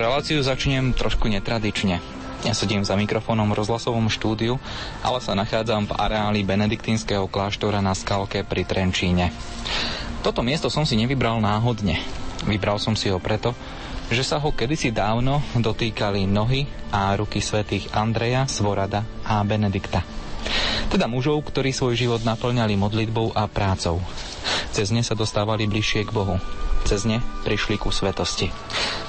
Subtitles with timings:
[0.00, 2.00] Reláciu začnem trošku netradične.
[2.48, 4.56] Ja sedím za mikrofónom v rozhlasovom štúdiu,
[5.04, 9.28] ale sa nachádzam v areáli benediktínskeho kláštora na Skalke pri Trenčíne.
[10.24, 12.00] Toto miesto som si nevybral náhodne.
[12.48, 13.52] Vybral som si ho preto,
[14.08, 20.00] že sa ho kedysi dávno dotýkali nohy a ruky svätých Andreja, Svorada a Benedikta.
[20.88, 24.00] Teda mužov, ktorí svoj život naplňali modlitbou a prácou.
[24.72, 26.40] Cez ne sa dostávali bližšie k Bohu.
[26.88, 28.48] Cez ne prišli ku svetosti.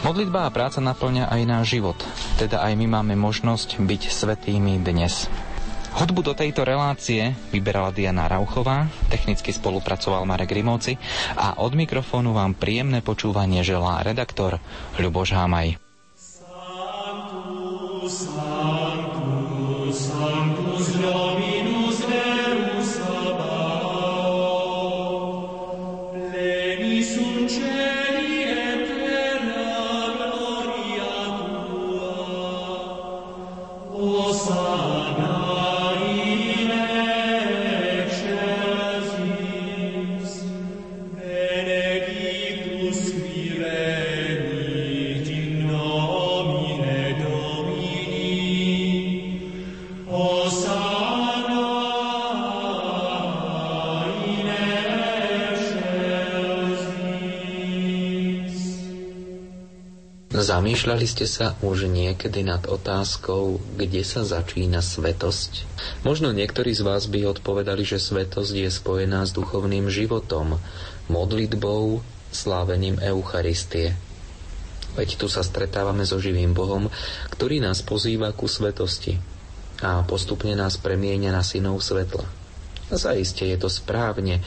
[0.02, 1.98] Modlitba a práca naplňa aj náš život,
[2.42, 5.30] teda aj my máme možnosť byť svetými dnes.
[5.92, 10.96] Hudbu do tejto relácie vyberala Diana Rauchová, technicky spolupracoval Marek Rimovci
[11.36, 14.64] a od mikrofónu vám príjemné počúvanie želá redaktor
[14.96, 15.76] Ľuboš Hámaj.
[18.02, 18.31] Sanctus,
[60.62, 65.66] Zamýšľali ste sa už niekedy nad otázkou, kde sa začína svetosť?
[66.06, 70.62] Možno niektorí z vás by odpovedali, že svetosť je spojená s duchovným životom,
[71.10, 73.98] modlitbou, slávením Eucharistie.
[74.94, 76.94] Veď tu sa stretávame so živým Bohom,
[77.34, 79.18] ktorý nás pozýva ku svetosti
[79.82, 82.30] a postupne nás premieňa na synov svetla.
[82.94, 84.46] Zaiste je to správne,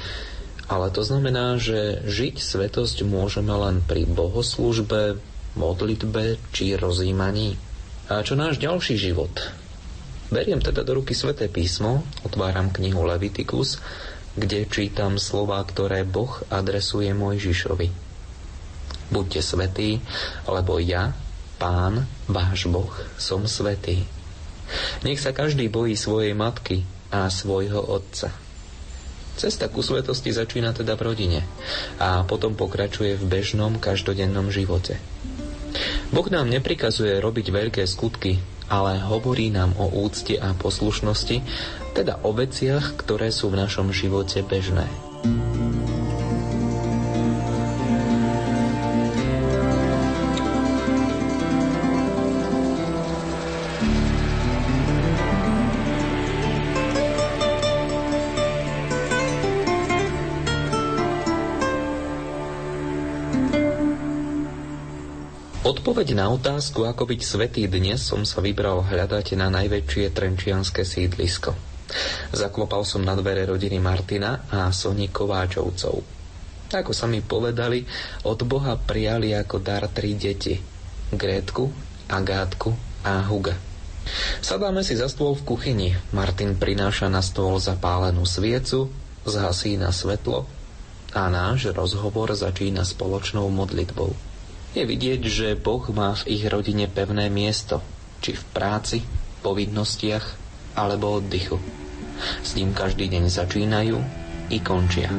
[0.71, 7.57] ale to znamená, že žiť svetosť môžeme len pri bohoslužbe, modlitbe či rozímaní.
[8.11, 9.33] A čo náš ďalší život?
[10.29, 13.79] Beriem teda do ruky sväté písmo, otváram knihu Levitikus,
[14.35, 17.89] kde čítam slova, ktoré Boh adresuje Mojžišovi.
[19.15, 20.03] Buďte svetí,
[20.51, 21.15] lebo ja,
[21.55, 24.03] Pán, váš Boh, som svetý.
[25.07, 26.83] Nech sa každý bojí svojej matky
[27.15, 28.35] a svojho otca.
[29.35, 31.41] Cesta ku svetosti začína teda v rodine
[31.99, 34.99] a potom pokračuje v bežnom každodennom živote.
[36.15, 38.39] Boh nám neprikazuje robiť veľké skutky,
[38.71, 41.43] ale hovorí nám o úcte a poslušnosti,
[41.91, 44.87] teda o veciach, ktoré sú v našom živote bežné.
[65.75, 71.51] Odpoveď na otázku, ako byť svetý dnes, som sa vybral hľadať na najväčšie trenčianské sídlisko.
[72.31, 75.95] Zaklopal som na dvere rodiny Martina a Soni Kováčovcov.
[76.71, 77.83] Ako sa mi povedali,
[78.23, 80.55] od Boha prijali ako dar tri deti.
[81.11, 81.67] Grétku,
[82.07, 82.71] Agátku
[83.03, 83.59] a Huga.
[84.47, 85.91] Sadáme si za stôl v kuchyni.
[86.15, 88.95] Martin prináša na stôl zapálenú sviecu,
[89.27, 90.47] zhasí na svetlo
[91.11, 94.34] a náš rozhovor začína spoločnou modlitbou.
[94.75, 97.79] Je vidieť, že Boh má v ich rodine pevné miesto,
[98.19, 99.07] či v práci,
[99.47, 100.27] povinnostiach
[100.75, 101.63] alebo oddychu.
[102.43, 104.03] S ním každý deň začínajú
[104.51, 105.15] i končia.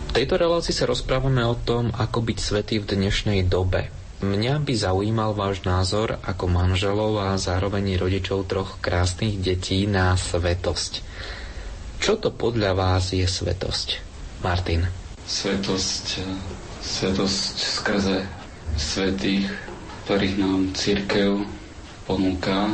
[0.00, 4.72] V tejto relácii sa rozprávame o tom, ako byť svetý v dnešnej dobe, Mňa by
[4.72, 11.04] zaujímal váš názor ako manželov a zároveň rodičov troch krásnych detí na svetosť.
[12.00, 14.00] Čo to podľa vás je svetosť?
[14.40, 14.88] Martin.
[15.28, 16.24] Svetosť,
[16.80, 18.24] svetosť skrze
[18.80, 19.52] svetých,
[20.08, 21.44] ktorých nám církev
[22.08, 22.72] ponúka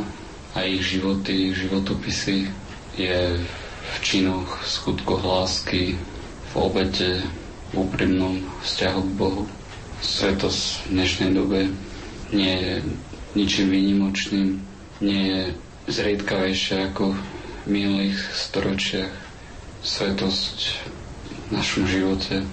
[0.55, 2.47] a ich životy, životopisy
[2.95, 3.35] je
[3.83, 5.99] v činoch, skutkoch lásky,
[6.51, 7.19] v obete,
[7.75, 9.43] v úprimnom vzťahu k Bohu.
[10.03, 11.71] Svetosť v dnešnej dobe
[12.35, 12.75] nie je
[13.33, 14.59] ničím výnimočným,
[14.99, 15.41] nie je
[15.87, 17.19] zriedkavejšia ako v
[17.65, 19.07] minulých storočiach.
[19.79, 20.57] Svetosť
[21.31, 22.43] v našom živote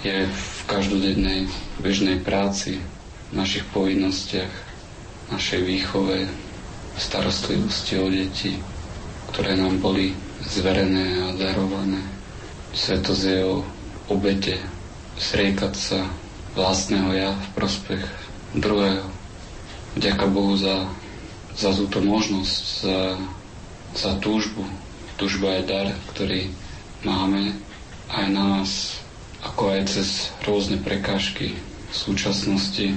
[0.00, 1.44] je v každodennej
[1.78, 2.80] bežnej práci,
[3.28, 4.52] v našich povinnostiach,
[5.28, 6.24] našej výchove,
[6.96, 8.56] starostlivosti o deti,
[9.28, 10.16] ktoré nám boli
[10.48, 12.00] zverené a darované.
[12.72, 13.56] Svetosť je o
[14.08, 14.56] obete,
[15.16, 16.00] sriekať sa
[16.56, 18.02] vlastného ja v prospech
[18.56, 19.06] druhého.
[19.96, 20.88] Ďaká Bohu za,
[21.54, 22.98] za túto možnosť, za,
[23.96, 24.64] za túžbu
[25.16, 26.52] tužba je dar, ktorý
[27.02, 27.56] máme
[28.12, 28.70] aj nás,
[29.42, 30.08] ako aj cez
[30.44, 31.56] rôzne prekážky
[31.88, 32.92] v súčasnosti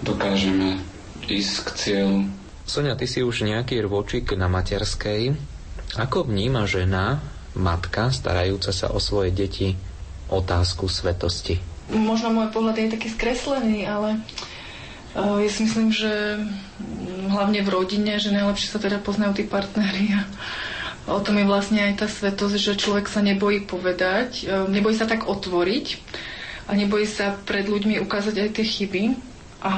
[0.00, 0.80] dokážeme
[1.28, 2.18] ísť k cieľu.
[2.64, 5.36] Sonia, ty si už nejaký rôčik na materskej.
[6.00, 7.20] Ako vníma žena,
[7.52, 9.76] matka, starajúca sa o svoje deti,
[10.30, 11.69] otázku svetosti?
[11.90, 14.22] Možno môj pohľad je taký skreslený, ale
[15.14, 16.38] ja si myslím, že
[17.26, 20.22] hlavne v rodine, že najlepšie sa teda poznajú tí partnery a
[21.10, 25.10] o tom je vlastne aj tá svetosť, že človek sa nebojí povedať, e, nebojí sa
[25.10, 25.86] tak otvoriť
[26.68, 29.02] a nebojí sa pred ľuďmi ukázať aj tie chyby.
[29.60, 29.72] A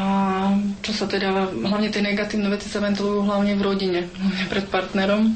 [0.85, 5.35] čo sa teda, hlavne tie negatívne veci sa ventilujú hlavne v rodine, hlavne pred partnerom,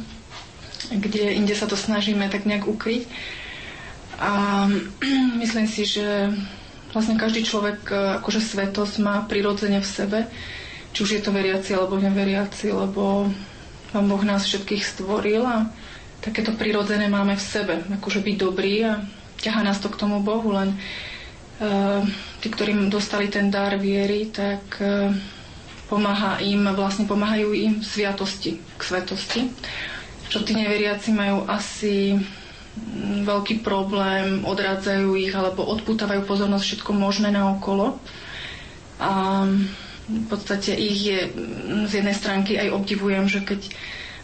[0.93, 3.09] kde inde sa to snažíme tak nejak ukryť.
[4.21, 4.67] A
[5.43, 6.31] myslím si, že
[6.97, 7.95] vlastne každý človek e,
[8.25, 10.19] akože svetosť má prirodzene v sebe,
[10.97, 13.29] či už je to veriaci alebo neveriaci, lebo
[13.93, 15.69] Pán Boh nás všetkých stvoril a
[16.25, 19.05] takéto prirodzené máme v sebe, akože byť dobrý a
[19.37, 22.03] ťaha nás to k tomu Bohu, len uh,
[22.41, 25.13] tí, ktorým dostali ten dar viery, tak uh,
[25.87, 29.41] pomáha im, vlastne pomáhajú im sviatosti, k svetosti.
[30.27, 32.19] Čo tí neveriaci majú asi
[33.23, 37.97] veľký problém, odrádzajú ich alebo odputávajú pozornosť všetko možné na okolo.
[38.97, 39.45] A
[40.07, 41.19] v podstate ich je
[41.85, 43.61] z jednej stránky aj obdivujem, že keď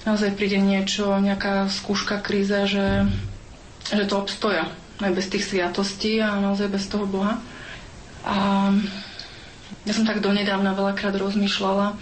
[0.03, 3.07] naozaj príde niečo, nejaká skúška, kríza, že,
[3.87, 4.71] že to obstoja
[5.01, 7.43] aj bez tých sviatostí a naozaj bez toho Boha.
[8.23, 8.71] A
[9.83, 11.99] ja som tak donedávna veľakrát rozmýšľala,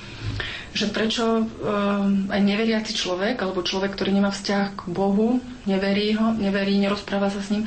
[0.70, 6.30] že prečo um, aj neveriaci človek, alebo človek, ktorý nemá vzťah k Bohu, neverí ho,
[6.30, 7.66] neverí, nerozpráva sa s ním,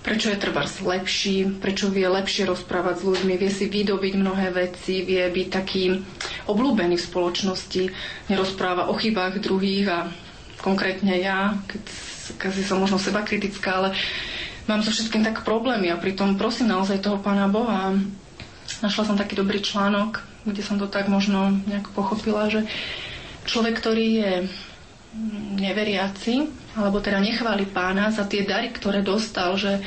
[0.00, 5.04] prečo je trebárs lepší, prečo vie lepšie rozprávať s ľuďmi, vie si vydobiť mnohé veci,
[5.04, 6.00] vie byť taký
[6.48, 7.82] obľúbený v spoločnosti,
[8.32, 9.98] nerozpráva o chybách druhých a
[10.64, 11.82] konkrétne ja, keď,
[12.40, 13.88] keď som možno seba kritická, ale
[14.64, 17.92] mám so všetkým tak problémy a pritom prosím naozaj toho Pána Boha.
[18.80, 22.66] Našla som taký dobrý článok, kde som to tak možno nejak pochopila, že
[23.48, 24.32] človek, ktorý je
[25.58, 26.34] neveriaci,
[26.76, 29.80] alebo teda nechváli pána za tie dary, ktoré dostal, že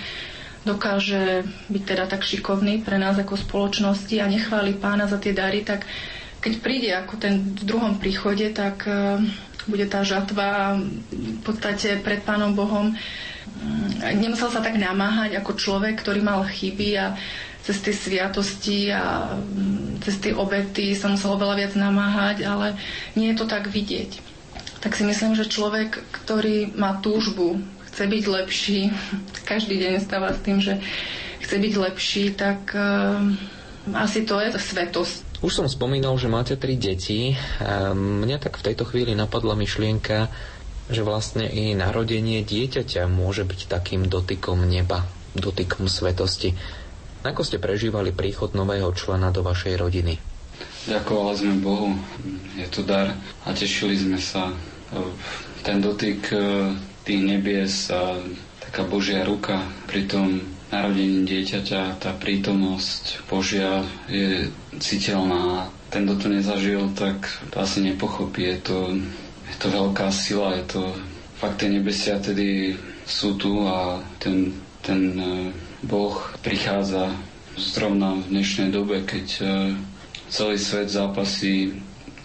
[0.62, 5.66] dokáže byť teda tak šikovný pre nás ako spoločnosti a nechváli pána za tie dary,
[5.66, 5.86] tak
[6.42, 9.22] keď príde ako ten v druhom príchode, tak e,
[9.70, 10.78] bude tá žatva
[11.14, 12.94] v podstate pred Pánom Bohom.
[12.94, 17.14] Mm, nemusel sa tak namáhať ako človek, ktorý mal chyby a
[17.62, 22.74] cez tie sviatosti a mm, cez tie obety sa musel oveľa viac namáhať, ale
[23.14, 24.18] nie je to tak vidieť.
[24.82, 27.62] Tak si myslím, že človek, ktorý má túžbu,
[27.92, 28.80] chce byť lepší,
[29.52, 30.82] každý deň stáva s tým, že
[31.46, 33.22] chce byť lepší, tak uh,
[33.94, 35.42] asi to je svetosť.
[35.42, 37.34] Už som spomínal, že máte tri deti.
[37.98, 40.30] Mňa tak v tejto chvíli napadla myšlienka,
[40.94, 45.02] že vlastne i narodenie dieťaťa môže byť takým dotykom neba,
[45.34, 46.54] dotykom svetosti.
[47.22, 50.18] Ako ste prežívali príchod nového člena do vašej rodiny?
[50.90, 51.94] Ďakovali sme Bohu,
[52.58, 53.14] je to dar
[53.46, 54.50] a tešili sme sa.
[55.62, 56.74] Ten dotyk e,
[57.06, 58.18] tých nebies a
[58.60, 60.42] taká Božia ruka pri tom
[60.74, 64.50] narodení dieťaťa, tá prítomnosť Božia je
[64.82, 65.70] citeľná.
[65.94, 68.48] Ten, kto to nezažil, tak to asi nepochopí.
[68.48, 68.78] Je to,
[69.46, 70.84] je to veľká sila, je to
[71.38, 75.50] fakt tie nebesia tedy sú tu a ten, ten e,
[75.82, 76.14] Boh
[76.46, 77.10] prichádza
[77.58, 79.44] zrovna v dnešnej dobe, keď e,
[80.30, 81.74] celý svet zápasí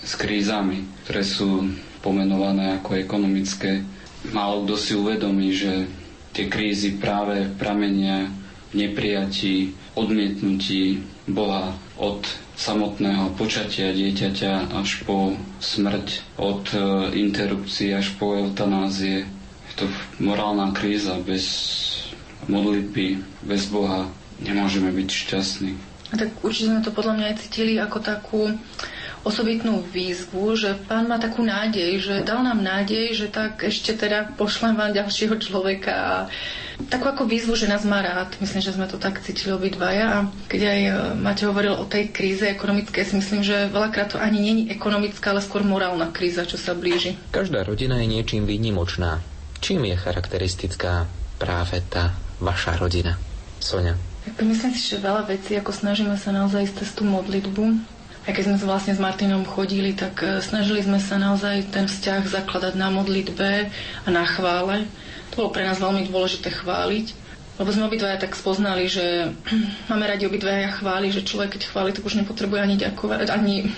[0.04, 1.64] s krízami, ktoré sú
[1.98, 3.80] pomenované ako ekonomické.
[4.28, 5.88] Málo kto si uvedomí, že
[6.30, 8.28] tie krízy práve pramenia
[8.70, 16.78] neprijatí, odmietnutí Boha od samotného počatia dieťaťa až po smrť, od e,
[17.16, 19.24] interrupcií až po eutanázie.
[19.66, 19.84] Je to
[20.20, 21.44] morálna kríza bez
[22.46, 24.10] modlitby, bez Boha
[24.42, 25.72] nemôžeme byť šťastní.
[26.12, 28.54] A tak určite sme to podľa mňa aj cítili ako takú
[29.26, 34.38] osobitnú výzvu, že pán má takú nádej, že dal nám nádej, že tak ešte teda
[34.38, 36.14] pošlem vám ďalšieho človeka a
[36.86, 38.38] takú ako výzvu, že nás má rád.
[38.38, 42.14] Myslím, že sme to tak cítili obidvaja a keď aj e, Matej hovoril o tej
[42.14, 46.54] kríze ekonomickej, si myslím, že veľakrát to ani není ekonomická, ale skôr morálna kríza, čo
[46.54, 47.18] sa blíži.
[47.34, 49.18] Každá rodina je niečím výnimočná.
[49.58, 51.10] Čím je charakteristická
[51.42, 53.16] práve tá vaša rodina?
[53.60, 53.96] Sonia.
[54.42, 57.78] Myslím si, že veľa vecí, ako snažíme sa naozaj cez tú modlitbu,
[58.26, 62.26] aj keď sme vlastne s Martinom chodili, tak e, snažili sme sa naozaj ten vzťah
[62.26, 63.70] zakladať na modlitbe
[64.02, 64.90] a na chvále.
[65.30, 67.06] To bolo pre nás veľmi dôležité chváliť,
[67.62, 69.30] lebo sme obidvaja tak spoznali, že
[69.90, 73.70] máme radi obidvaja chváli, že človek keď chváli, tak už nepotrebuje ani ďakovať, ani,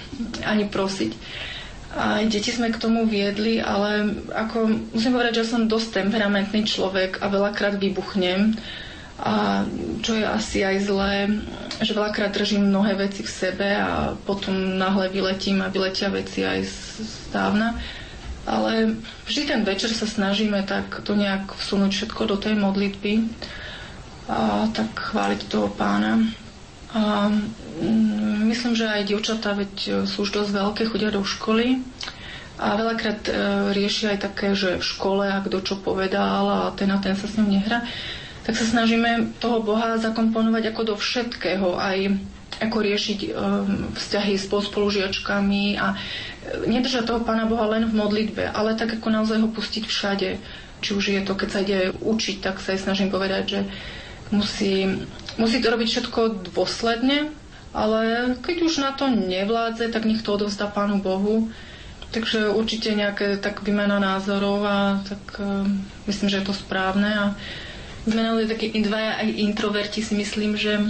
[0.48, 1.12] ani prosiť.
[1.98, 7.18] A deti sme k tomu viedli, ale ako musím povedať, že som dosť temperamentný človek
[7.18, 8.54] a veľakrát vybuchnem.
[9.18, 9.66] A
[9.98, 11.26] čo je asi aj zlé,
[11.82, 16.62] že veľakrát držím mnohé veci v sebe a potom náhle vyletím a vyletia veci aj
[16.62, 16.78] z
[17.34, 17.74] dávna.
[18.46, 18.94] Ale
[19.26, 23.26] vždy ten večer sa snažíme tak to nejak vsunúť všetko do tej modlitby
[24.30, 26.22] a tak chváliť toho pána.
[26.88, 31.84] A mm, myslím, že aj dievčatá veď e, sú už dosť veľké, chodia do školy.
[32.58, 33.32] A veľakrát e,
[33.70, 37.28] riešia aj také, že v škole a kto čo povedal a ten a ten sa
[37.28, 37.84] s ním nehrá,
[38.42, 42.16] tak sa snažíme toho Boha zakomponovať ako do všetkého, aj
[42.58, 43.28] ako riešiť e,
[43.94, 45.92] vzťahy s spolužiačkami a
[46.64, 50.28] nedržať toho Pána Boha len v modlitbe, ale tak ako naozaj ho pustiť všade.
[50.78, 53.60] Či už je to, keď sa ide učiť, tak sa aj snažím povedať, že
[54.30, 54.86] musí
[55.38, 57.30] Musí to robiť všetko dôsledne,
[57.70, 61.46] ale keď už na to nevládze, tak nech to odovzdá Pánu Bohu.
[62.08, 65.62] Takže určite nejaké tak vymena názorov a tak uh,
[66.08, 67.06] myslím, že je to správne.
[67.06, 67.24] A
[68.08, 70.80] zmenali takí dvaja aj introverti si myslím, že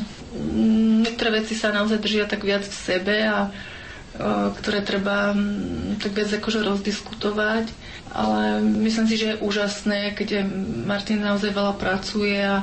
[1.03, 6.15] niektoré veci sa naozaj držia tak viac v sebe a uh, ktoré treba um, tak
[6.15, 7.67] viac akože rozdiskutovať.
[8.09, 10.47] Ale myslím si, že je úžasné, keď
[10.87, 12.63] Martin naozaj veľa pracuje a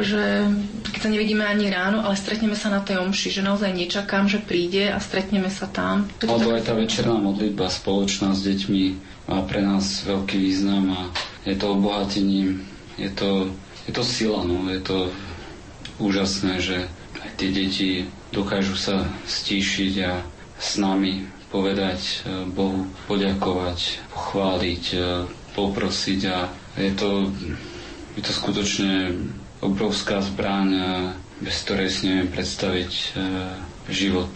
[0.00, 0.48] že
[0.92, 4.42] keď sa nevidíme ani ráno, ale stretneme sa na tej omši, že naozaj nečakám, že
[4.42, 6.10] príde a stretneme sa tam.
[6.20, 8.84] Lebo aj tá večerná modlitba spoločná s deťmi
[9.28, 11.00] má pre nás veľký význam a
[11.48, 12.60] je to obohatením,
[13.00, 13.48] je to,
[13.88, 15.08] je to sila, no, je to
[15.96, 16.76] úžasné, že
[17.24, 17.90] aj tie deti
[18.30, 20.20] dokážu sa stíšiť a
[20.58, 22.14] s nami povedať e,
[22.50, 24.98] Bohu, poďakovať, pochváliť, e,
[25.54, 26.38] poprosiť a
[26.74, 27.10] je to,
[28.18, 29.14] je to skutočne
[29.64, 30.68] obrovská zbraň,
[31.40, 33.06] bez ktorej si neviem predstaviť e,
[33.88, 34.32] život.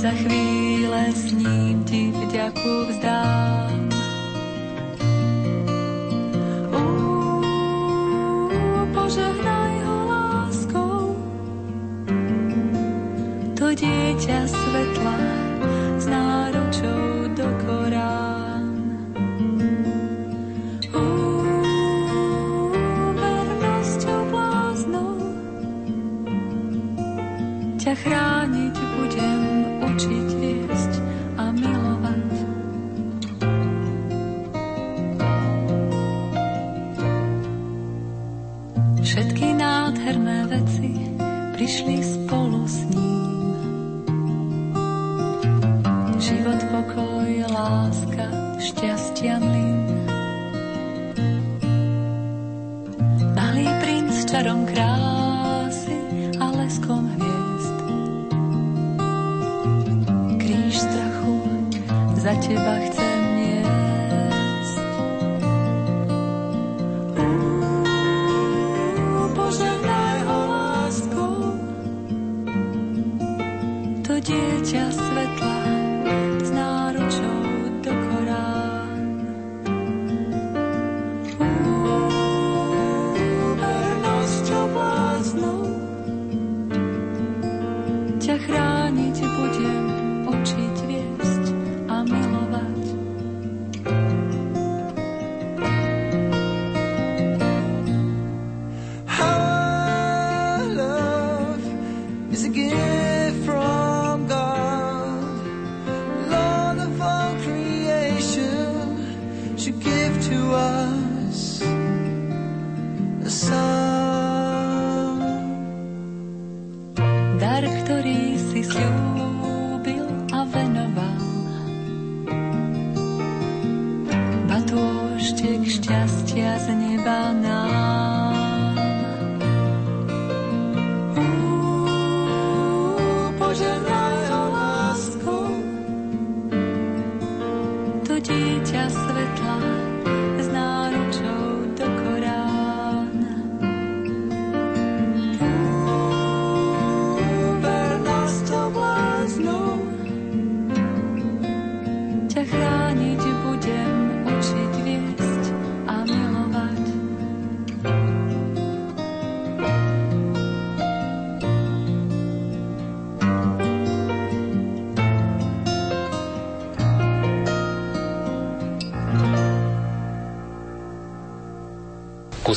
[0.00, 3.79] Za chvíle s ním ti vďaku vzdám.
[49.20, 49.84] Ťamlín.
[53.36, 55.92] Malý princ čarom krásy
[56.40, 57.76] a leskom hviezd.
[60.40, 61.36] Kríž strachu
[62.16, 62.99] za teba chce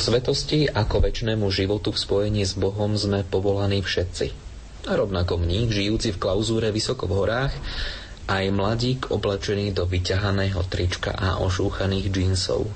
[0.04, 4.26] svetosti ako väčšnému životu v spojení s Bohom sme povolaní všetci.
[4.84, 7.54] A rovnako mník, žijúci v klauzúre vysoko v horách,
[8.28, 12.68] aj mladík oblečený do vyťahaného trička a ošúchaných džínsov.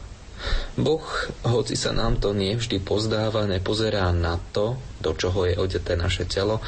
[0.80, 1.04] Boh,
[1.44, 6.64] hoci sa nám to nevždy pozdáva, nepozerá na to, do čoho je odeté naše telo,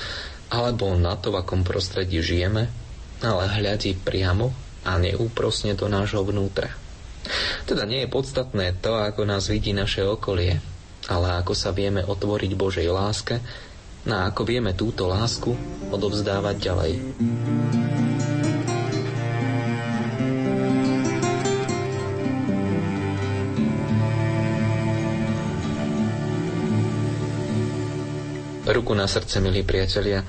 [0.52, 2.68] alebo na to, v akom prostredí žijeme,
[3.24, 4.52] ale hľadí priamo
[4.84, 6.79] a neúprosne do nášho vnútra.
[7.70, 10.58] Teda nie je podstatné to, ako nás vidí naše okolie,
[11.06, 13.38] ale ako sa vieme otvoriť Božej láske
[14.10, 15.54] a ako vieme túto lásku
[15.94, 16.92] odovzdávať ďalej.
[28.66, 30.26] Ruku na srdce, milí priatelia,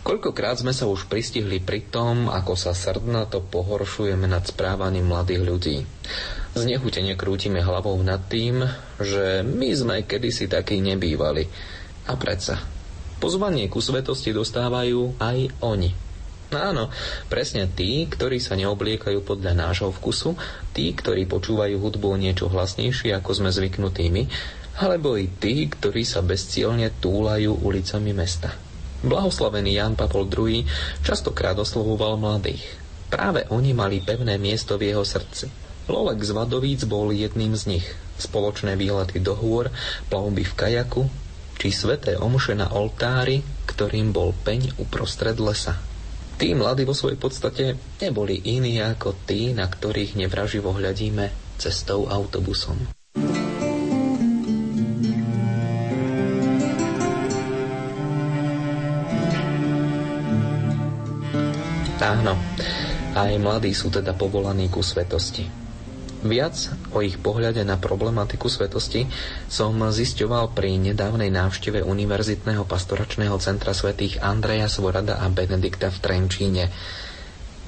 [0.00, 5.78] koľkokrát sme sa už pristihli pri tom, ako sa srdnato pohoršujeme nad správaním mladých ľudí.
[6.50, 8.66] Znechutene krútime hlavou nad tým,
[8.98, 11.46] že my sme kedysi takí nebývali.
[12.10, 12.58] A predsa,
[13.22, 15.90] pozvanie ku svetosti dostávajú aj oni.
[16.50, 16.90] Áno,
[17.30, 20.34] presne tí, ktorí sa neobliekajú podľa nášho vkusu,
[20.74, 24.26] tí, ktorí počúvajú hudbu o niečo hlasnejšie, ako sme zvyknutí my,
[24.82, 28.50] alebo i tí, ktorí sa bezcielne túlajú ulicami mesta.
[29.06, 30.66] Blahoslavený Jan Pavol II
[31.06, 32.66] častokrát oslovoval mladých.
[33.06, 35.69] Práve oni mali pevné miesto v jeho srdci.
[35.88, 37.86] Lolek z Vadovíc bol jedným z nich.
[38.20, 39.72] Spoločné výlety do hôr,
[40.12, 41.08] plavby v kajaku,
[41.56, 45.76] či sveté omše na oltári, ktorým bol peň uprostred lesa.
[46.40, 47.64] Tí mladí vo svojej podstate
[48.00, 52.80] neboli iní ako tí, na ktorých nevraživo hľadíme cestou autobusom.
[62.00, 62.34] Áno,
[63.12, 65.69] aj mladí sú teda povolaní ku svetosti.
[66.20, 66.56] Viac
[66.92, 69.08] o ich pohľade na problematiku svetosti
[69.48, 76.64] som zisťoval pri nedávnej návšteve Univerzitného pastoračného centra svätých Andreja Svorada a Benedikta v Trenčíne.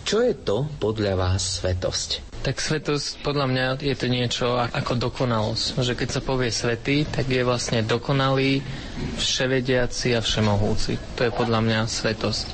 [0.05, 2.35] Čo je to podľa vás svetosť?
[2.43, 5.79] Tak svetosť podľa mňa je to niečo ako dokonalosť.
[5.79, 8.61] Že keď sa povie svetý, tak je vlastne dokonalý,
[9.17, 10.99] vševediaci a všemohúci.
[11.17, 12.49] To je podľa mňa svetosť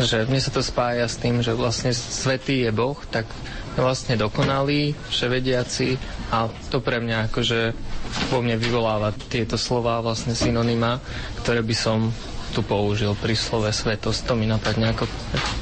[0.00, 3.28] že mne sa to spája s tým, že vlastne svetý je Boh, tak
[3.74, 5.94] vlastne dokonalý, vševediaci
[6.30, 7.60] a to pre mňa akože
[8.28, 10.98] vo mne vyvoláva tieto slova vlastne synonyma,
[11.38, 12.10] ktoré by som
[12.50, 15.06] tu použil pri slove svetosť, to mi napadne ako...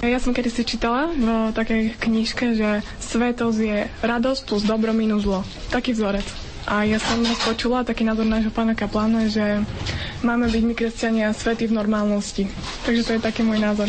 [0.00, 5.28] Ja som kedy si čítala v takej knižke, že svetosť je radosť plus dobro minus
[5.28, 5.44] zlo.
[5.68, 6.24] Taký vzorec.
[6.64, 9.64] A ja som raz počula taký názor nášho pána Kaplána, že
[10.20, 12.44] máme byť my kresťania svety v normálnosti.
[12.84, 13.88] Takže to je taký môj názor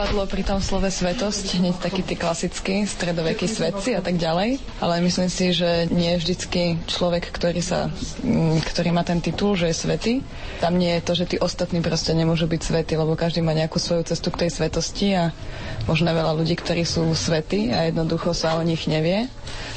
[0.00, 5.04] napadlo pri tom slove svetosť, hneď taký tí klasickí stredovekí svetci a tak ďalej, ale
[5.04, 7.92] myslím si, že nie vždycky človek, ktorý, sa,
[8.24, 10.14] mm, ktorý má ten titul, že je svetý.
[10.56, 13.76] Tam nie je to, že tí ostatní proste nemôžu byť svety, lebo každý má nejakú
[13.76, 15.36] svoju cestu k tej svetosti a
[15.84, 19.28] možno veľa ľudí, ktorí sú svetí a jednoducho sa o nich nevie,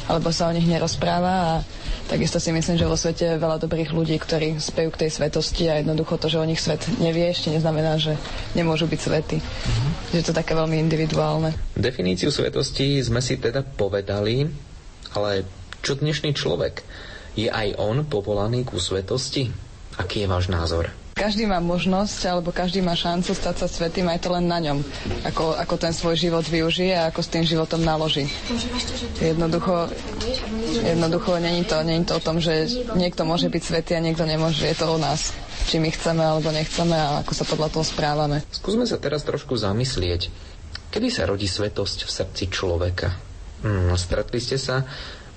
[0.07, 1.53] alebo sa o nich nerozpráva a
[2.03, 5.71] Takisto si myslím, že vo svete je veľa dobrých ľudí, ktorí spejú k tej svetosti
[5.71, 8.19] a jednoducho to, že o nich svet nevie, ešte neznamená, že
[8.53, 9.37] nemôžu byť svety.
[9.39, 9.91] Mm-hmm.
[10.11, 11.55] Že to je také veľmi individuálne.
[11.79, 14.51] Definíciu svetosti sme si teda povedali,
[15.15, 15.47] ale
[15.79, 16.83] čo dnešný človek?
[17.33, 19.49] Je aj on povolaný ku svetosti?
[19.97, 21.02] Aký je váš názor?
[21.13, 24.81] Každý má možnosť, alebo každý má šancu stať sa svetým, aj to len na ňom.
[25.29, 28.25] Ako, ako ten svoj život využije a ako s tým životom naloží.
[29.21, 29.93] Jednoducho,
[30.81, 32.65] jednoducho není to, není to o tom, že
[32.97, 34.65] niekto môže byť svetý a niekto nemôže.
[34.65, 35.37] Je to o nás.
[35.69, 38.41] Či my chceme alebo nechceme a ako sa podľa toho správame.
[38.49, 40.33] Skúsme sa teraz trošku zamyslieť.
[40.89, 43.13] Kedy sa rodí svetosť v srdci človeka?
[43.61, 44.83] Hmm, stretli ste sa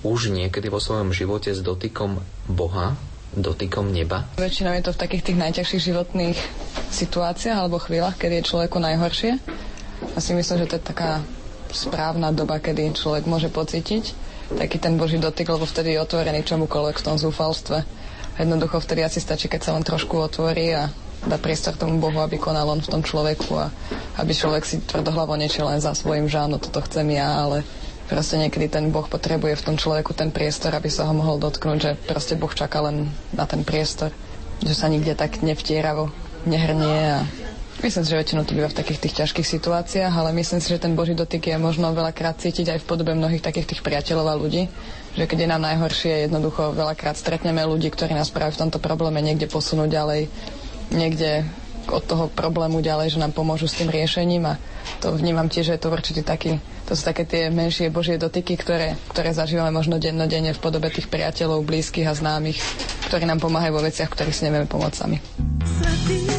[0.01, 2.93] už niekedy vo svojom živote s dotykom Boha,
[3.35, 4.29] dotykom neba?
[4.39, 6.37] Väčšinou je to v takých tých najťažších životných
[6.93, 9.35] situáciách alebo chvíľach, kedy je človeku najhoršie.
[10.13, 11.19] A si myslím, že to je taká
[11.73, 16.95] správna doba, kedy človek môže pocítiť taký ten Boží dotyk, lebo vtedy je otvorený čomukoľvek
[16.95, 17.83] v tom zúfalstve.
[18.39, 20.87] Jednoducho vtedy asi stačí, keď sa len trošku otvorí a
[21.25, 23.67] dá priestor tomu Bohu, aby konal on v tom človeku a
[24.21, 27.65] aby človek si tvrdohlavo nečiel len za svojim, že áno, toto chcem ja, ale
[28.07, 31.77] proste niekedy ten Boh potrebuje v tom človeku ten priestor, aby sa ho mohol dotknúť,
[31.77, 34.09] že proste Boh čaká len na ten priestor,
[34.59, 36.09] že sa nikde tak nevtieravo
[36.43, 37.27] nehrnie a
[37.77, 40.81] Myslím si, že väčšinou to býva v takých tých ťažkých situáciách, ale myslím si, že
[40.81, 44.33] ten Boží dotyk je možno veľakrát cítiť aj v podobe mnohých takých tých priateľov a
[44.33, 44.65] ľudí,
[45.13, 49.21] že keď je nám najhoršie, jednoducho veľakrát stretneme ľudí, ktorí nás práve v tomto probléme
[49.21, 50.25] niekde posunú ďalej,
[50.89, 51.45] niekde
[51.91, 54.59] od toho problému ďalej, že nám pomôžu s tým riešením a
[54.99, 58.55] to vnímam tiež, že je to určite taký, to sú také tie menšie božie dotyky,
[58.55, 62.59] ktoré, ktoré zažívame možno dennodenne v podobe tých priateľov, blízkych a známych,
[63.11, 65.17] ktorí nám pomáhajú vo veciach, ktorých si nevieme pomôcť sami.
[65.63, 66.36] Svetý.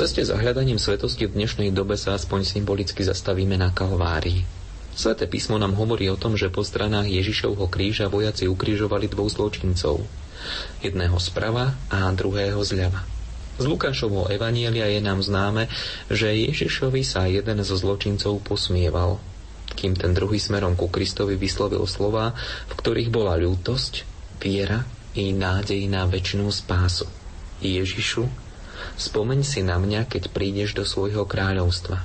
[0.00, 4.48] Ceste za hľadaním svetosti v dnešnej dobe sa aspoň symbolicky zastavíme na Kalvárii.
[4.96, 10.00] Sveté písmo nám hovorí o tom, že po stranách Ježišovho kríža vojaci ukrižovali dvoch zločincov.
[10.80, 13.04] Jedného sprava a druhého zľava.
[13.60, 15.68] Z Lukášovho evanielia je nám známe,
[16.08, 19.20] že Ježišovi sa jeden zo zločincov posmieval,
[19.76, 22.32] kým ten druhý smerom ku Kristovi vyslovil slova,
[22.72, 24.08] v ktorých bola ľútosť,
[24.40, 24.80] viera
[25.12, 27.04] i nádej na väčšinu spásu.
[27.60, 28.49] Ježišu,
[29.00, 32.04] Spomeň si na mňa, keď prídeš do svojho kráľovstva.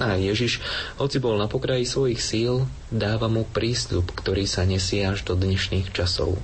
[0.00, 0.64] A Ježiš,
[0.96, 5.92] hoci bol na pokraji svojich síl, dáva mu prísľub, ktorý sa nesie až do dnešných
[5.92, 6.40] časov.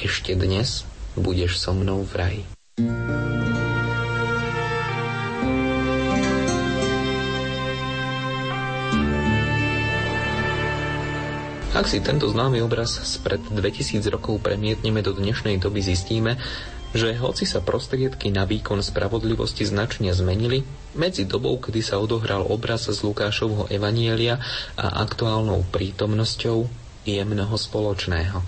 [0.00, 2.42] Ešte dnes budeš so mnou v raji.
[11.76, 16.40] Ak si tento známy obraz spred 2000 rokov premietneme do dnešnej doby, zistíme,
[16.94, 20.62] že hoci sa prostriedky na výkon spravodlivosti značne zmenili,
[20.96, 24.40] medzi dobou, kedy sa odohral obraz z Lukášovho evanielia
[24.78, 26.68] a aktuálnou prítomnosťou
[27.06, 28.38] je mnoho spoločného.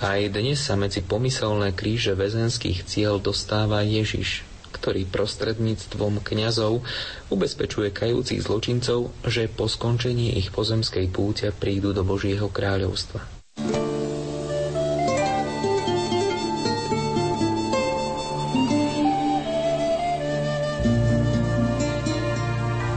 [0.00, 6.80] Aj dnes sa medzi pomyselné kríže väzenských cieľ dostáva Ježiš, ktorý prostredníctvom kňazov
[7.28, 13.39] ubezpečuje kajúcich zločincov, že po skončení ich pozemskej púte prídu do Božieho kráľovstva.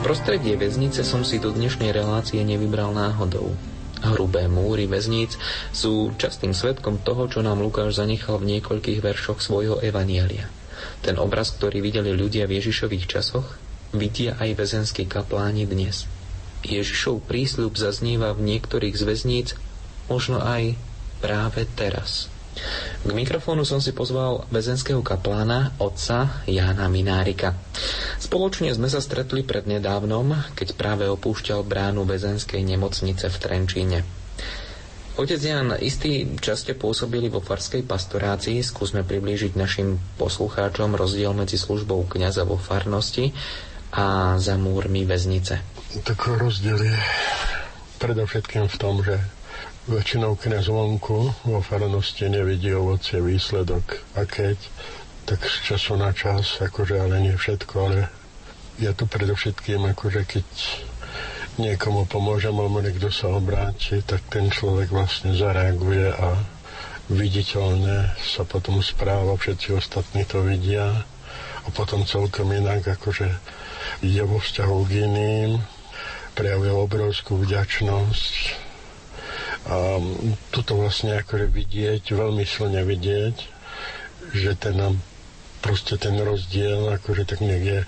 [0.04, 3.56] Prostredie väznice som si do dnešnej relácie nevybral náhodou.
[4.04, 5.40] Hrubé múry väzníc
[5.72, 10.52] sú častým svetkom toho, čo nám Lukáš zanechal v niekoľkých veršoch svojho evanielia.
[11.00, 13.56] Ten obraz, ktorý videli ľudia v Ježišových časoch,
[13.96, 16.04] vidia aj väzenskí kapláni dnes.
[16.68, 19.48] Ježišov prísľub zaznieva v niektorých z väzníc,
[20.12, 20.76] možno aj
[21.24, 22.28] práve teraz.
[23.04, 27.58] K mikrofónu som si pozval väzenského kaplána, otca Jána Minárika.
[28.22, 34.00] Spoločne sme sa stretli pred nedávnom, keď práve opúšťal bránu väzenskej nemocnice v Trenčíne.
[35.14, 38.66] Otec Jan, istý časte pôsobili vo farskej pastorácii.
[38.66, 43.30] Skúsme priblížiť našim poslucháčom rozdiel medzi službou kňaza vo farnosti
[43.94, 45.62] a za múrmi väznice.
[46.02, 46.98] Tak rozdiel je
[48.02, 49.22] predovšetkým v tom, že
[49.84, 54.56] väčšinou kniaz vonku vo farnosti nevidí ovocie výsledok a keď,
[55.28, 58.08] tak z času na čas, akože ale nie všetko, ale
[58.80, 60.48] je to predovšetkým akože keď
[61.60, 66.32] niekomu pomôžem alebo niekto sa obráti, tak ten človek vlastne zareaguje a
[67.12, 71.04] viditeľne sa potom správa, všetci ostatní to vidia.
[71.64, 73.28] A potom celkom inak akože
[74.04, 75.64] je vo vzťahu k iným,
[76.36, 78.63] prejavuje obrovskú vďačnosť
[79.64, 80.00] a
[80.52, 83.36] toto vlastne akože vidieť, veľmi silne vidieť,
[84.36, 84.78] že ten
[85.64, 87.88] proste ten rozdiel akože tak je,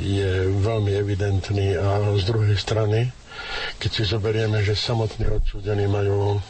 [0.00, 3.12] je veľmi evidentný a z druhej strany,
[3.76, 6.40] keď si zoberieme, že samotní odsúdení majú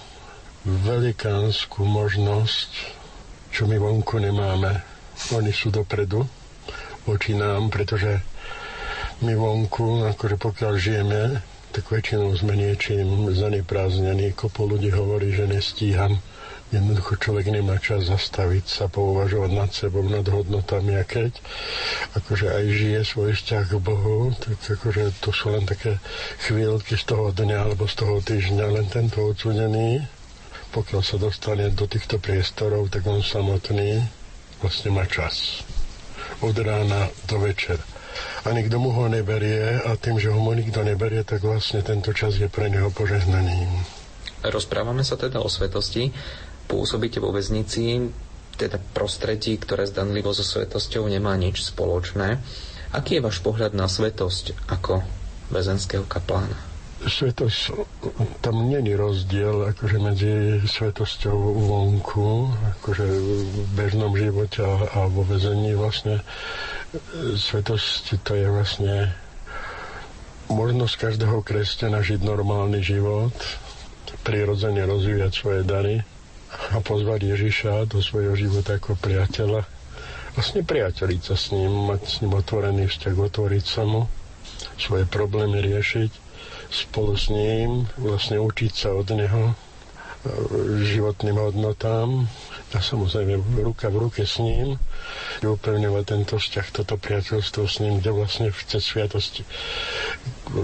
[0.63, 2.71] velikánsku možnosť,
[3.51, 4.79] čo my vonku nemáme.
[5.35, 6.23] Oni sú dopredu,
[7.03, 8.23] voči nám, pretože
[9.27, 11.23] my vonku, akože pokiaľ žijeme,
[11.73, 14.37] tak väčšinou sme niečím zaneprázdnení.
[14.37, 16.21] Kopo ľudí hovorí, že nestíham.
[16.73, 21.37] Jednoducho človek nemá čas zastaviť sa, pouvažovať nad sebou, nad hodnotami a keď
[22.17, 26.01] akože aj žije svoj vzťah k Bohu, tak akože to sú len také
[26.49, 30.01] chvíľky z toho dňa alebo z toho týždňa, len tento odsudený,
[30.73, 34.01] pokiaľ sa dostane do týchto priestorov, tak on samotný
[34.65, 35.61] vlastne má čas
[36.41, 37.92] od rána do večera.
[38.45, 42.11] A nikto mu ho neberie a tým, že ho mu nikto neberie, tak vlastne tento
[42.13, 43.71] čas je pre neho požehnaním.
[44.43, 46.11] Rozprávame sa teda o svetosti.
[46.67, 48.11] Pôsobíte vo väznici,
[48.59, 52.43] teda prostredí, ktoré zdanlivo so svetosťou nemá nič spoločné.
[52.93, 55.01] Aký je váš pohľad na svetosť ako
[55.49, 56.73] väzenského kaplána?
[57.03, 57.75] svetosť,
[58.47, 63.07] tam není rozdiel akože medzi svetosťou vonku, akože
[63.43, 66.23] v bežnom živote a, a vo vezení vlastne.
[67.37, 68.95] Svetosť to je vlastne
[70.53, 73.33] možnosť každého kresťana žiť normálny život,
[74.21, 76.05] prirodzene rozvíjať svoje dary
[76.77, 79.65] a pozvať Ježiša do svojho života ako priateľa.
[80.37, 84.05] Vlastne priateľiť sa s ním, mať s ním otvorený vzťah, otvoriť sa mu,
[84.77, 86.13] svoje problémy riešiť
[86.73, 89.55] spolu s ním, vlastne učiť sa od neho e,
[90.89, 92.29] životným hodnotám
[92.73, 94.81] a samozrejme ruka v ruke s ním
[95.41, 99.45] upevňovať tento vzťah, toto priateľstvo s ním, kde vlastne v cez sviatosti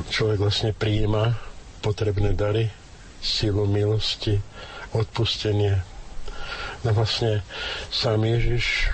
[0.09, 1.37] človek vlastne prijíma
[1.81, 2.73] potrebné dary,
[3.21, 4.41] silu milosti,
[4.93, 5.81] odpustenie.
[6.87, 7.43] No vlastne
[7.91, 8.89] sám Ježiš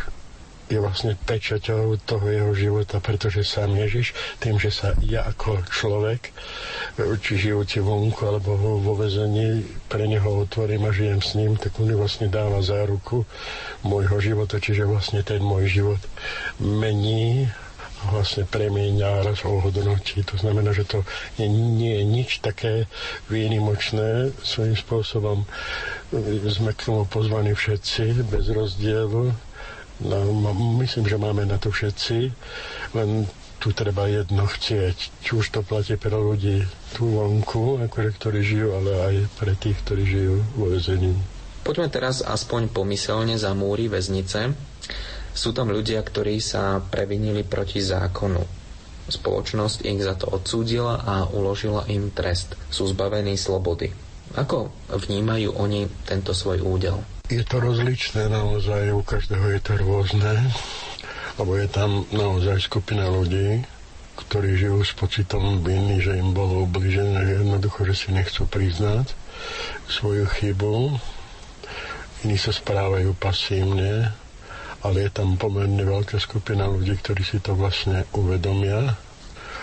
[0.75, 4.11] je vlastne pečaťou toho jeho života, pretože sám Ježiš,
[4.43, 6.35] tým, že sa ja ako človek,
[7.23, 11.87] či žijúci vonku alebo vo, vezení, pre neho otvorím a žijem s ním, tak on
[11.87, 13.23] mi vlastne dáva záruku
[13.87, 16.03] môjho života, čiže vlastne ten môj život
[16.59, 17.47] mení
[18.05, 20.27] a vlastne premieňa raz ohodnotí.
[20.29, 21.07] To znamená, že to
[21.41, 22.85] nie, nie je nič také
[23.33, 24.35] výnimočné.
[24.45, 25.39] Svojím spôsobom
[26.53, 29.33] sme k tomu pozvaní všetci, bez rozdielu
[30.03, 30.51] No,
[30.83, 32.35] myslím, že máme na to všetci,
[32.99, 33.31] len
[33.63, 34.97] tu treba jedno chcieť.
[35.23, 36.67] Či už to platí pre ľudí
[36.99, 41.15] tu vonku, akože, ktorí žijú, ale aj pre tých, ktorí žijú vo väzení.
[41.65, 44.53] Poďme teraz aspoň pomyselne za múry väznice.
[45.33, 48.45] Sú tam ľudia, ktorí sa previnili proti zákonu.
[49.09, 52.61] Spoločnosť ich za to odsúdila a uložila im trest.
[52.69, 53.89] Sú zbavení slobody.
[54.37, 57.14] Ako vnímajú oni tento svoj údel?
[57.33, 60.45] Je to rozličné naozaj, u každého je to rôzne,
[61.41, 63.65] lebo je tam naozaj skupina ľudí,
[64.29, 69.17] ktorí žijú s pocitom viny, že im bolo ubližené, jednoducho, že si nechcú priznať
[69.89, 71.01] svoju chybu.
[72.29, 74.13] Iní sa správajú pasívne,
[74.85, 79.01] ale je tam pomerne veľká skupina ľudí, ktorí si to vlastne uvedomia.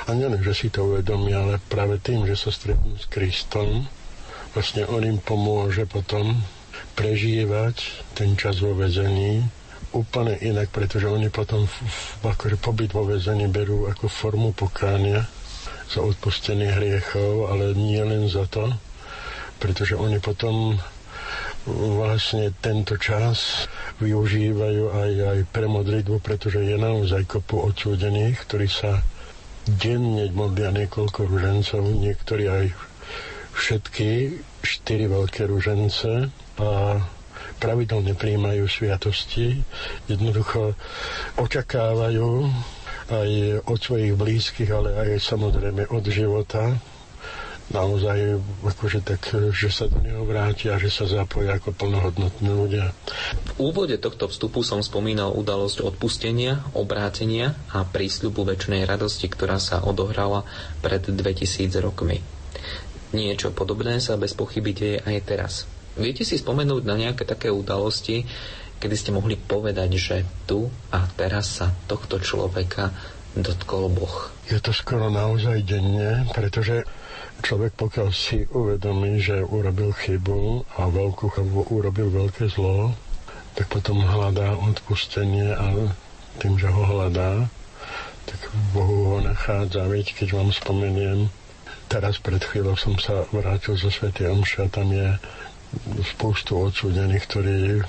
[0.09, 3.85] A nielen, že si to uvedomia, ale práve tým, že sa stretnú s Kristom,
[4.57, 6.41] vlastne on im pomôže potom
[6.93, 7.75] prežívať
[8.13, 9.43] ten čas vo väzení
[9.91, 15.27] úplne inak, pretože oni potom v, v, akože pobyt vo väzení berú ako formu pokánia
[15.91, 18.71] za odpustenie hriechov, ale nie len za to,
[19.59, 20.79] pretože oni potom
[21.67, 23.69] vlastne tento čas
[24.01, 29.03] využívajú aj, aj pre modlitbu, pretože je naozaj kopu odsúdených, ktorí sa
[29.67, 32.65] denne modlia niekoľko ružencov, niektorí aj
[33.55, 36.29] všetky štyri veľké ružence
[36.61, 36.69] a
[37.61, 39.61] pravidelne príjmajú sviatosti,
[40.09, 40.73] jednoducho
[41.37, 42.49] očakávajú
[43.11, 43.29] aj
[43.67, 46.79] od svojich blízkych, ale aj samozrejme od života,
[47.71, 49.21] naozaj akože tak,
[49.55, 52.91] že sa do neho vrátia, že sa zapoja ako plnohodnotní ľudia.
[53.55, 59.79] V úvode tohto vstupu som spomínal udalosť odpustenia, obrátenia a prísľubu väčšnej radosti, ktorá sa
[59.81, 60.43] odohrala
[60.83, 62.40] pred 2000 rokmi.
[63.11, 65.53] Niečo podobné sa bez pochyby deje aj teraz.
[65.99, 68.23] Viete si spomenúť na nejaké také udalosti,
[68.79, 72.95] kedy ste mohli povedať, že tu a teraz sa tohto človeka
[73.35, 74.31] dotkol Boh?
[74.47, 76.87] Je to skoro naozaj denne, pretože
[77.43, 82.95] človek pokiaľ si uvedomí, že urobil chybu a veľkú chybu urobil veľké zlo,
[83.55, 85.91] tak potom hľadá odpustenie a
[86.39, 87.51] tým, že ho hľadá,
[88.23, 88.39] tak
[88.71, 89.83] Bohu ho nachádza.
[89.91, 91.27] Veď keď vám spomeniem,
[91.91, 94.15] teraz pred chvíľou som sa vrátil zo Sv.
[94.15, 95.11] Omša, tam je
[96.15, 97.83] spoustu odsúdených, ktorí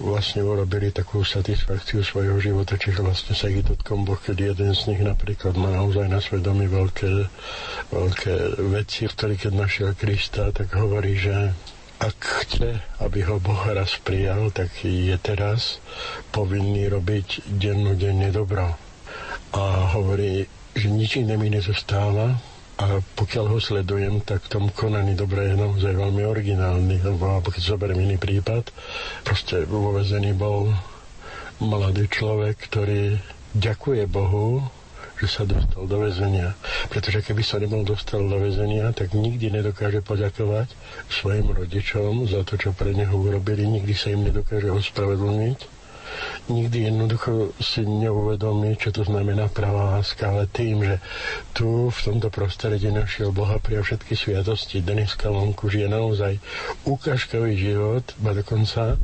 [0.00, 4.94] vlastne urobili takú satisfakciu svojho života, čiže vlastne sa ich dotkom Boh, keď jeden z
[4.94, 7.12] nich napríklad má naozaj na svedomí veľké,
[7.92, 8.34] veľké
[8.70, 11.52] veci, ktorý keď našiel Krista, tak hovorí, že
[12.00, 15.84] ak chce, aby ho Boh raz prijal, tak je teraz
[16.32, 18.72] povinný robiť dennodenne dobro.
[19.52, 22.40] A hovorí, že nič iné mi nezostáva,
[22.80, 27.76] a pokiaľ ho sledujem, tak v tom konaní dobre je naozaj veľmi originálny, lebo keď
[27.76, 28.72] zoberiem iný prípad,
[29.20, 30.72] proste vo vezení bol
[31.60, 33.20] mladý človek, ktorý
[33.52, 34.64] ďakuje Bohu,
[35.20, 36.56] že sa dostal do väzenia.
[36.88, 40.72] Pretože keby sa nebol dostal do väzenia, tak nikdy nedokáže poďakovať
[41.12, 45.79] svojim rodičom za to, čo pre neho urobili, nikdy sa im nedokáže ospravedlniť
[46.48, 50.96] nikdy jednoducho si neuvedomí, čo to znamená pravá láska, ale tým, že
[51.54, 56.38] tu v tomto prostredí našiel Boha pri všetky sviatosti, dneska vonku žije naozaj
[56.84, 58.98] ukážkový život, a dokonca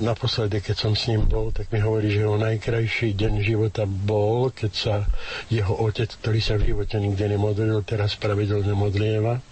[0.00, 4.52] naposledy, keď som s ním bol, tak mi hovorí, že jeho najkrajší deň života bol,
[4.52, 4.96] keď sa
[5.48, 9.42] jeho otec, ktorý sa v živote nikde nemodlil, teraz pravidelne modlieva e,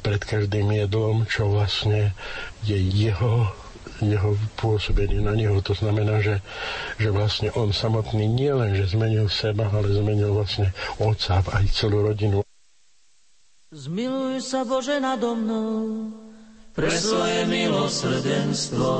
[0.00, 2.16] pred každým jedlom, čo vlastne
[2.64, 3.65] je jeho
[4.00, 5.60] jeho pôsobenie na neho.
[5.64, 6.40] To znamená, že,
[7.00, 12.04] že vlastne on samotný nie len, že zmenil seba, ale zmenil vlastne otca aj celú
[12.04, 12.44] rodinu.
[13.74, 16.08] Zmiluj sa Bože nado mnou
[16.76, 18.92] pre svoje milosrdenstvo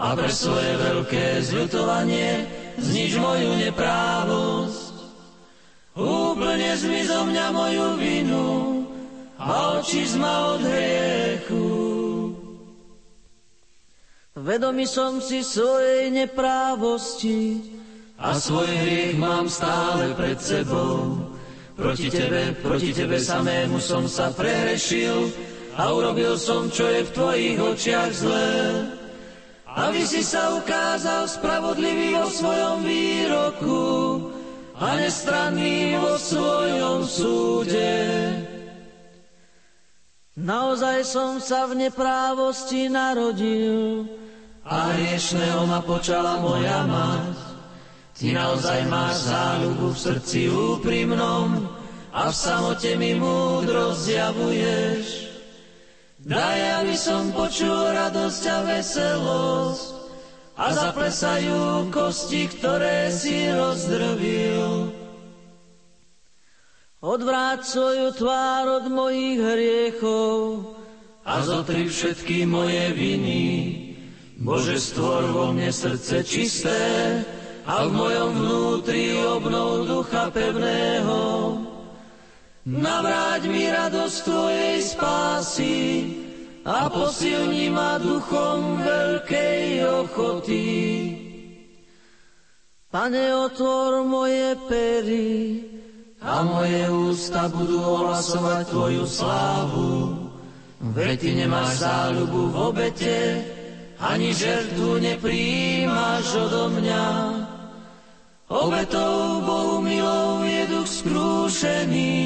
[0.00, 2.48] a pre svoje veľké zľutovanie
[2.80, 4.96] zniž moju neprávosť.
[6.00, 8.48] Úplne zmi zo mňa moju vinu
[9.36, 11.89] a oči zma od hriechu.
[14.30, 17.66] Vedomý som si svojej neprávosti
[18.14, 21.18] a svoj hriech mám stále pred sebou.
[21.74, 25.34] Proti tebe, proti tebe samému som sa prehrešil
[25.74, 28.54] a urobil som, čo je v tvojich očiach zlé.
[29.66, 33.82] Aby si sa ukázal spravodlivý vo svojom výroku
[34.78, 37.98] a nestranný vo svojom súde.
[40.38, 44.19] Naozaj som sa v neprávosti narodil,
[44.64, 47.36] a hriešného ma počala moja mať.
[48.20, 51.64] Ty naozaj máš záľubu v srdci úprimnom
[52.12, 55.32] a v samote mi múdro zjavuješ.
[56.20, 59.86] Daj, aby som počul radosť a veselosť
[60.60, 64.92] a zaplesajú kosti, ktoré si rozdrvil.
[67.00, 70.36] Odvráť svoju tvár od mojich hriechov
[71.24, 73.40] a zotri všetky moje viny
[74.40, 76.80] Bože, stvor vo mne srdce čisté
[77.68, 81.20] a v mojom vnútri obnov ducha pevného.
[82.64, 85.76] Navráť mi radosť Tvojej spásy
[86.64, 89.60] a posilni ma duchom veľkej
[90.08, 90.68] ochoty.
[92.88, 95.36] Pane, otvor moje pery
[96.24, 99.92] a moje ústa budú ohlasovať Tvoju slávu.
[100.96, 103.16] Veď Ty nemáš záľubu v obete,
[104.00, 107.06] ani žertu nepríjmaš odo mňa.
[108.50, 112.18] Obetou Bohu milou je duch skrúšený,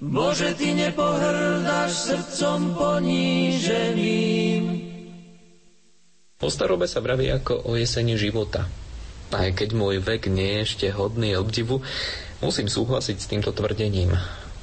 [0.00, 4.64] Bože, Ty nepohrdáš srdcom poníženým.
[6.40, 8.64] O starobe sa vraví ako o jeseni života.
[9.30, 11.84] Aj keď môj vek nie je ešte hodný obdivu,
[12.42, 14.16] musím súhlasiť s týmto tvrdením.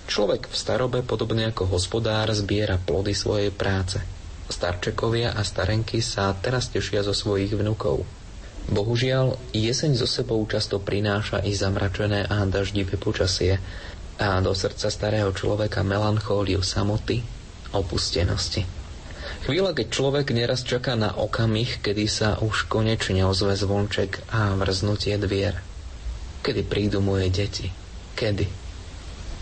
[0.09, 4.03] Človek v starobe, podobne ako hospodár, zbiera plody svojej práce–
[4.47, 8.07] Starčekovia a starenky sa teraz tešia zo svojich vnukov.
[8.67, 13.63] Bohužiaľ, jeseň zo sebou často prináša i zamračené a daždivé počasie
[14.19, 17.23] a do srdca starého človeka melanchóliu samoty,
[17.71, 18.67] opustenosti.
[19.47, 25.15] Chvíľa, keď človek neraz čaká na okamih, kedy sa už konečne ozve zvonček a vrznutie
[25.15, 25.59] dvier.
[26.43, 27.71] Kedy prídu moje deti?
[28.19, 28.47] Kedy?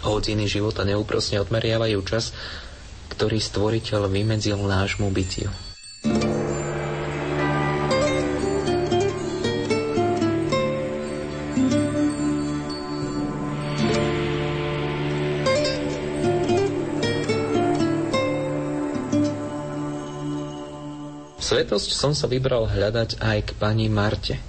[0.06, 2.30] Hodiny života neúprosne odmeriavajú čas,
[3.14, 5.49] ktorý stvoriteľ vymedzil nášmu bytiu.
[21.45, 24.41] Svetosť som sa vybral hľadať aj k pani Marte.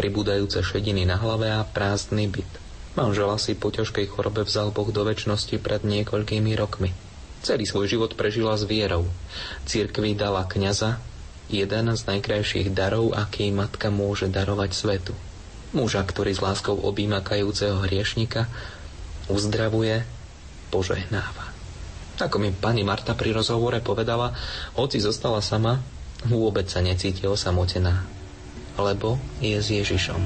[0.00, 2.48] Pribúdajúce šediny na hlave a prázdny byt.
[2.96, 7.11] Manžela si po ťažkej chorobe vzal Boh do väčšnosti pred niekoľkými rokmi.
[7.42, 9.10] Celý svoj život prežila s vierou.
[9.66, 11.02] Církvi dala kňaza,
[11.50, 15.14] jeden z najkrajších darov, aký matka môže darovať svetu.
[15.74, 18.46] Muža, ktorý s láskou objíma kajúceho hriešnika,
[19.26, 20.06] uzdravuje,
[20.70, 21.52] požehnáva.
[22.22, 24.36] Ako mi pani Marta pri rozhovore povedala,
[24.78, 25.82] hoci zostala sama,
[26.28, 28.06] vôbec sa necíti osamotená,
[28.78, 30.20] lebo je s Ježišom.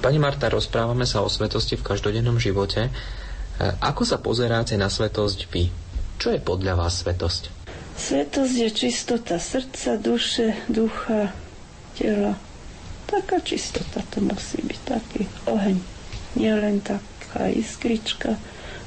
[0.00, 2.88] Pani Marta, rozprávame sa o svetosti v každodennom živote.
[2.88, 2.90] E,
[3.84, 5.68] ako sa pozeráte na svetosť vy?
[6.16, 7.42] Čo je podľa vás svetosť?
[8.00, 11.36] Svetosť je čistota srdca, duše, ducha,
[12.00, 12.32] tela
[13.10, 15.76] taká čistota to musí byť, taký oheň.
[16.38, 18.38] Nie len taká iskrička,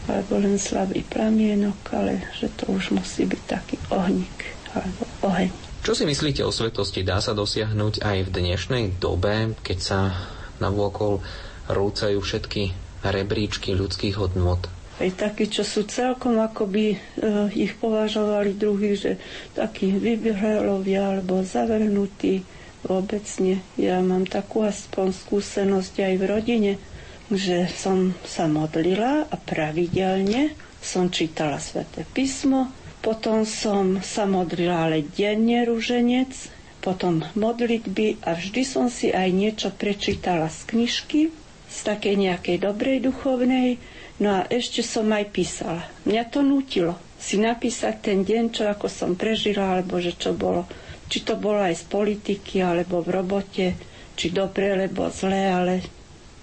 [0.07, 4.38] alebo len slabý plamienok, ale že to už musí byť taký ohník,
[4.72, 5.51] alebo oheň.
[5.84, 7.03] Čo si myslíte o svetosti?
[7.03, 9.99] Dá sa dosiahnuť aj v dnešnej dobe, keď sa
[10.72, 11.20] vôkol
[11.68, 12.72] rúcajú všetky
[13.03, 14.70] rebríčky ľudských hodnot?
[15.01, 16.97] Aj takí, čo sú celkom akoby e,
[17.57, 19.18] ich považovali druhý, že
[19.57, 22.45] takí vybrelovia alebo zavrhnutí,
[22.86, 23.64] obecne.
[23.80, 26.72] Ja mám takú aspoň skúsenosť aj v rodine,
[27.32, 30.53] že som sa modlila a pravidelne
[30.84, 32.68] som čítala sväté písmo,
[32.99, 36.32] potom som sa modlila ale denne rúženec,
[36.84, 41.32] potom modlitby a vždy som si aj niečo prečítala z knižky,
[41.72, 43.80] z takej nejakej dobrej duchovnej,
[44.20, 45.88] no a ešte som aj písala.
[46.04, 50.68] Mňa to nutilo si napísať ten deň, čo ako som prežila, alebo že čo bolo
[51.14, 53.66] či to bolo aj z politiky, alebo v robote,
[54.18, 55.74] či dobre, alebo zlé, ale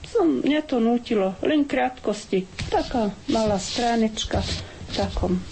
[0.06, 2.46] som, mňa to nutilo len krátkosti.
[2.70, 4.38] Taká malá stránečka
[4.94, 5.42] takom.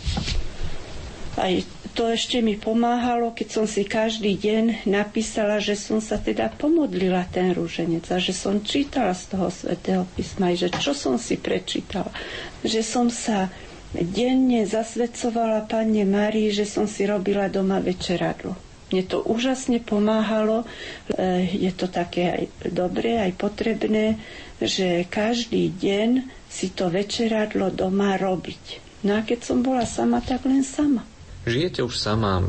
[1.35, 1.51] Aj
[1.99, 7.27] to ešte mi pomáhalo, keď som si každý deň napísala, že som sa teda pomodlila
[7.27, 12.15] ten rúženec a že som čítala z toho svätého písma, že čo som si prečítala.
[12.63, 13.51] Že som sa
[13.91, 18.55] denne zasvedcovala Pane Marii, že som si robila doma večeradlo
[18.89, 20.65] mne to úžasne pomáhalo.
[20.65, 20.67] E,
[21.45, 22.43] je to také aj
[22.73, 24.17] dobré, aj potrebné,
[24.57, 28.81] že každý deň si to večeradlo doma robiť.
[29.05, 31.05] No a keď som bola sama, tak len sama.
[31.49, 32.45] Žijete už sama.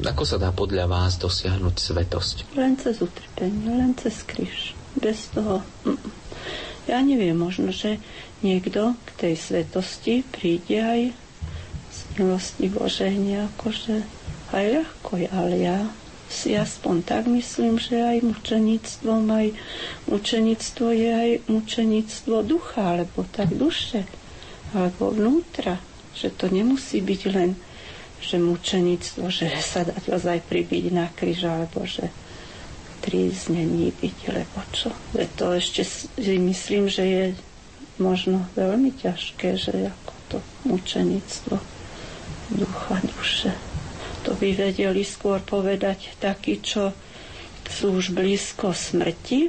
[0.00, 2.36] Ako sa dá podľa vás dosiahnuť svetosť?
[2.56, 4.72] Len cez utrpenie, len cez kríž.
[4.96, 5.60] Bez toho...
[6.88, 8.00] Ja neviem, možno, že
[8.40, 11.00] niekto k tej svetosti príde aj
[11.92, 14.00] z milosti Božej nejako, že
[14.56, 15.78] aj ľahko ale ja
[16.32, 19.46] si aspoň tak myslím, že aj mučenictvom, aj
[20.08, 24.08] mučenictvo je aj mučenictvo ducha, alebo tak duše,
[24.72, 25.76] alebo vnútra.
[26.16, 27.52] Že to nemusí byť len,
[28.18, 32.10] že mučenictvo, že sa dať ozaj pribiť na kríž, alebo že
[33.02, 34.90] tríznení byť, lebo čo.
[35.14, 35.82] Veď to ešte
[36.18, 37.24] myslím, že je
[37.98, 41.56] možno veľmi ťažké, že ako to mučenictvo
[42.50, 43.54] ducha, duše
[44.28, 46.92] to by vedeli skôr povedať takí, čo
[47.64, 49.48] sú už blízko smrti,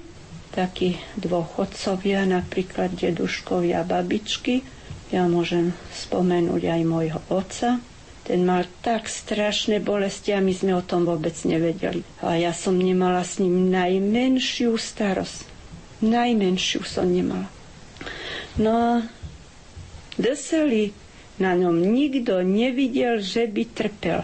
[0.55, 4.63] takí dôchodcovia, napríklad deduškovia, babičky.
[5.11, 7.84] Ja môžem spomenúť aj môjho otca.
[8.30, 12.06] Ten mal tak strašné bolesti a my sme o tom vôbec nevedeli.
[12.22, 15.50] A ja som nemala s ním najmenšiu starosť.
[16.06, 17.50] Najmenšiu som nemala.
[18.62, 18.92] No a
[20.14, 20.94] deseli
[21.42, 24.22] na ňom nikto nevidel, že by trpel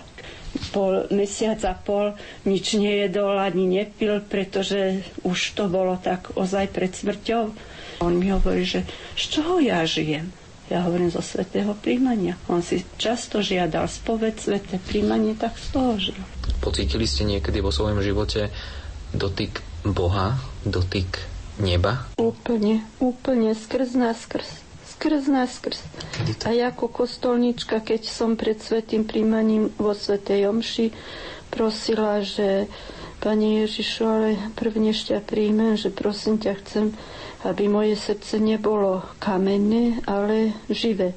[0.72, 6.92] pol, mesiac a pol nič nejedol ani nepil, pretože už to bolo tak ozaj pred
[6.94, 7.52] smrťou.
[8.04, 8.84] On mi hovorí, že
[9.16, 10.32] z čoho ja žijem?
[10.66, 12.42] Ja hovorím zo svetého príjmania.
[12.50, 16.20] On si často žiadal spoved sveté príjmanie, tak z toho žil.
[16.58, 18.50] Pocítili ste niekedy vo svojom živote
[19.14, 21.22] dotyk Boha, dotyk
[21.62, 22.10] neba?
[22.18, 25.84] Úplne, úplne skrz nás skrz skrz nás skrz.
[26.48, 30.96] A ako kostolnička, keď som pred svetým príjmaním vo Svetej Omši
[31.52, 32.72] prosila, že
[33.20, 36.86] Pani Ježišu, ale prvne ťa príjmem, že prosím ťa chcem,
[37.46, 41.14] aby moje srdce nebolo kamenné, ale živé.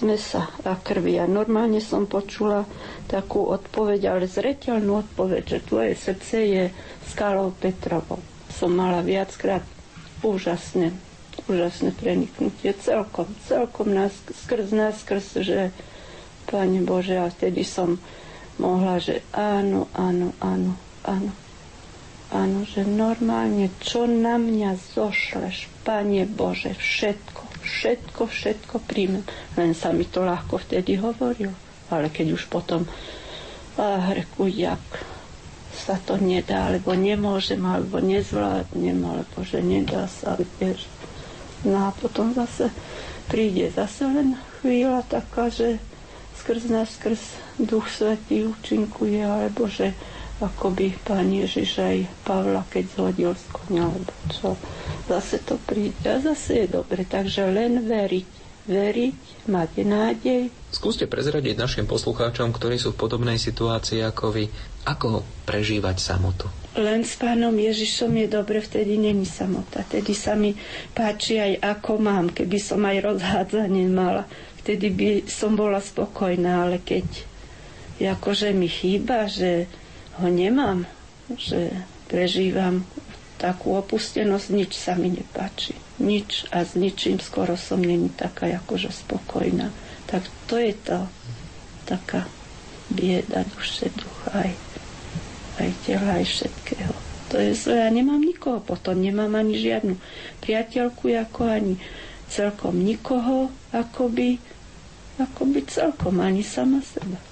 [0.00, 1.20] mesa a krvi.
[1.20, 2.64] A normálne som počula
[3.04, 6.64] takú odpoveď, ale zreteľnú odpoveď, že tvoje srdce je
[7.04, 8.18] skalou Petrovou.
[8.48, 9.60] Som mala viackrát
[10.24, 10.96] úžasné,
[11.44, 12.72] úžasné preniknutie.
[12.80, 15.68] Celkom, celkom nás, skrz nás, skrz, že
[16.48, 18.00] Pane Bože, a vtedy som
[18.56, 21.49] mohla, že áno, áno, áno, áno.
[22.30, 29.26] Áno, že normálne, čo na mňa zošleš, Pane Bože, všetko, všetko, všetko príjmem.
[29.58, 31.50] Len sa mi to ľahko vtedy hovorilo.
[31.90, 32.86] Ale keď už potom,
[33.74, 34.78] ah, reku, jak
[35.74, 40.86] sa to nedá, alebo nemôžem, alebo nezvládnem, alebo že nedá sa, vieš.
[41.66, 42.70] No a potom zase
[43.26, 45.82] príde zase len chvíľa taká, že
[46.40, 47.20] skrz nás, skrz
[47.58, 49.94] Duch Svetý účinkuje, alebo že
[50.40, 54.56] ako by pán Ježiš aj Pavla, keď zhodil z konia, alebo čo.
[55.04, 57.04] Zase to príde a zase je dobre.
[57.04, 58.40] Takže len veriť.
[58.70, 60.42] Veriť, mať nádej.
[60.70, 64.46] Skúste prezradiť našim poslucháčom, ktorí sú v podobnej situácii ako vy,
[64.86, 66.46] ako prežívať samotu.
[66.78, 69.82] Len s pánom Ježišom je dobre, vtedy není samota.
[69.82, 70.54] Vtedy sa mi
[70.94, 74.28] páči aj ako mám, keby som aj rozhádzanie mala.
[74.62, 77.08] Vtedy by som bola spokojná, ale keď
[78.00, 79.66] akože mi chýba, že
[80.20, 80.84] ho nemám,
[81.34, 81.72] že
[82.06, 82.84] prežívam
[83.40, 85.72] takú opustenosť, nič sa mi nepáči.
[85.96, 89.72] Nič a s ničím skoro som není taká akože spokojná.
[90.04, 91.08] Tak to je to
[91.88, 92.28] taká
[92.92, 94.52] bieda duše, ducha aj,
[95.62, 96.94] aj tela, aj všetkého.
[97.30, 97.78] To je zle.
[97.78, 99.94] Ja nemám nikoho potom, nemám ani žiadnu
[100.42, 101.74] priateľku, ako ani
[102.26, 104.42] celkom nikoho, akoby,
[105.16, 107.29] akoby celkom ani sama seba.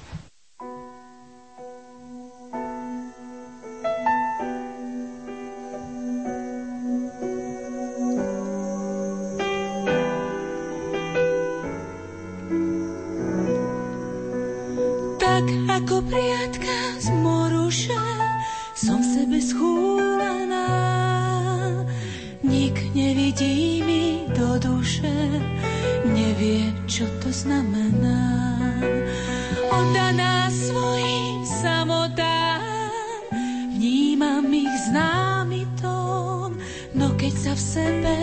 [33.79, 36.59] vnímam ich známy tón,
[36.99, 38.17] no keď sa v sebe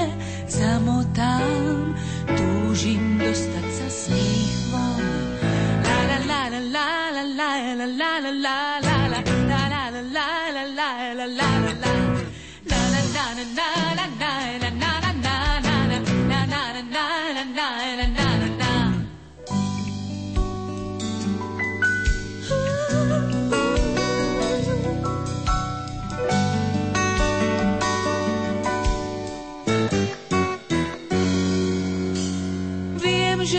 [0.52, 1.96] zamotám,
[2.36, 5.04] túžim dostať sa z nich von.
[5.88, 7.52] La la la la la la la
[7.88, 8.95] la la la la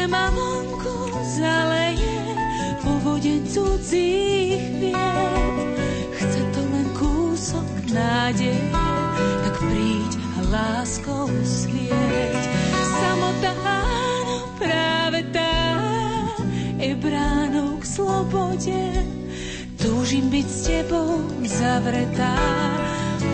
[0.06, 2.18] ma vonku zaleje
[2.82, 4.94] povodeň cudzích vied.
[6.14, 8.70] Chce to len kúsok nádeje,
[9.42, 12.42] tak príď a láskou svieť.
[12.86, 15.54] Samotá, áno, práve tá
[16.78, 18.82] je bránou k slobode.
[19.76, 22.38] Túžim byť s tebou zavretá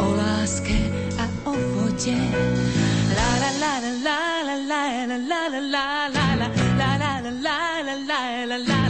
[0.00, 0.78] o láske
[1.20, 2.16] a o vode.
[3.16, 4.18] la la la la
[4.48, 6.61] la la la la la la la la
[7.30, 8.81] la la la la la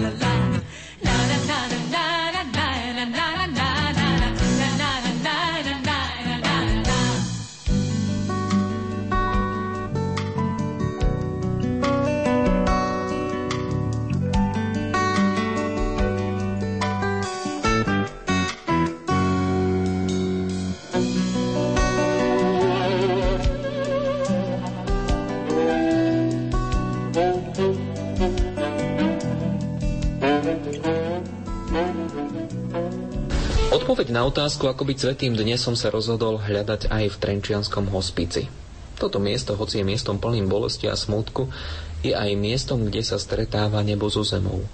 [33.93, 38.49] Odpoveď na otázku, ako byť svetým dnes som sa rozhodol hľadať aj v Trenčianskom hospici.
[38.97, 41.53] Toto miesto, hoci je miestom plným bolesti a smutku,
[42.01, 44.65] je aj miestom, kde sa stretáva nebo so zemou,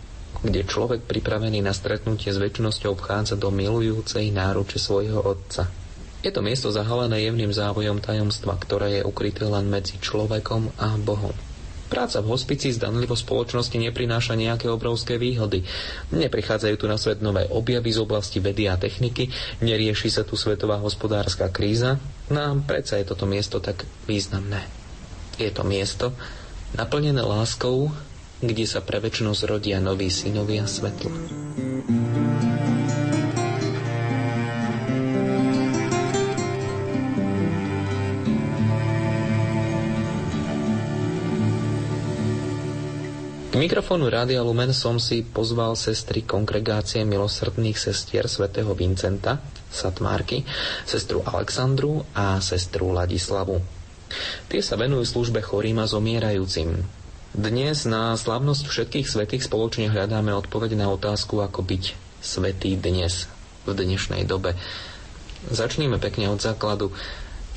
[0.47, 5.67] kde človek pripravený na stretnutie s väčšnosťou vchádza do milujúcej náruče svojho otca.
[6.23, 11.35] Je to miesto zahalené jemným závojom tajomstva, ktoré je ukryté len medzi človekom a Bohom.
[11.89, 15.65] Práca v hospici zdanlivo spoločnosti neprináša nejaké obrovské výhody.
[16.13, 20.77] Neprichádzajú tu na svet nové objavy z oblasti vedy a techniky, nerieši sa tu svetová
[20.79, 21.97] hospodárska kríza,
[22.29, 24.61] no predsa je toto miesto tak významné.
[25.37, 26.13] Je to miesto
[26.77, 27.89] naplnené láskou,
[28.39, 32.58] kde sa pre väčšnosť rodia noví synovia svetla.
[43.59, 50.47] Mikrofónu Rádia Lumen som si pozval sestry kongregácie milosrdných sestier svätého Vincenta, Satmárky,
[50.87, 53.59] sestru Alexandru a sestru Ladislavu.
[54.47, 56.87] Tie sa venujú službe chorým a zomierajúcim.
[57.35, 61.85] Dnes na slavnosť všetkých svetých spoločne hľadáme odpoveď na otázku, ako byť
[62.23, 63.29] svetý dnes,
[63.69, 64.57] v dnešnej dobe.
[65.51, 66.95] Začníme pekne od základu.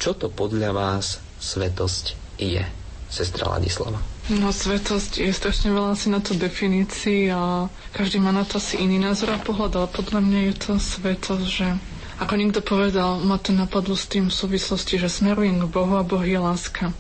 [0.02, 2.66] Čo to podľa vás svetosť je,
[3.08, 4.21] sestra Ladislava?
[4.32, 8.80] No svetosť je strašne veľa asi na to definícií a každý má na to asi
[8.80, 11.68] iný názor a pohľad, ale podľa mňa je to svetosť, že
[12.16, 16.08] ako niekto povedal, ma to napadlo s tým v súvislosti, že smerujem k Bohu a
[16.08, 16.96] Boh je láska.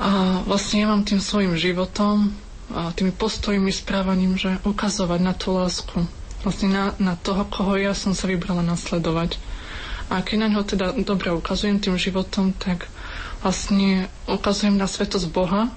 [0.00, 2.32] A vlastne ja mám tým svojim životom
[2.72, 6.08] a tými postojmi, správaním, že ukazovať na tú lásku.
[6.40, 9.36] Vlastne na, na toho, koho ja som sa vybrala nasledovať.
[10.08, 12.88] A keď na ňo teda dobre ukazujem tým životom, tak
[13.44, 15.68] vlastne ukazujem na svetosť Boha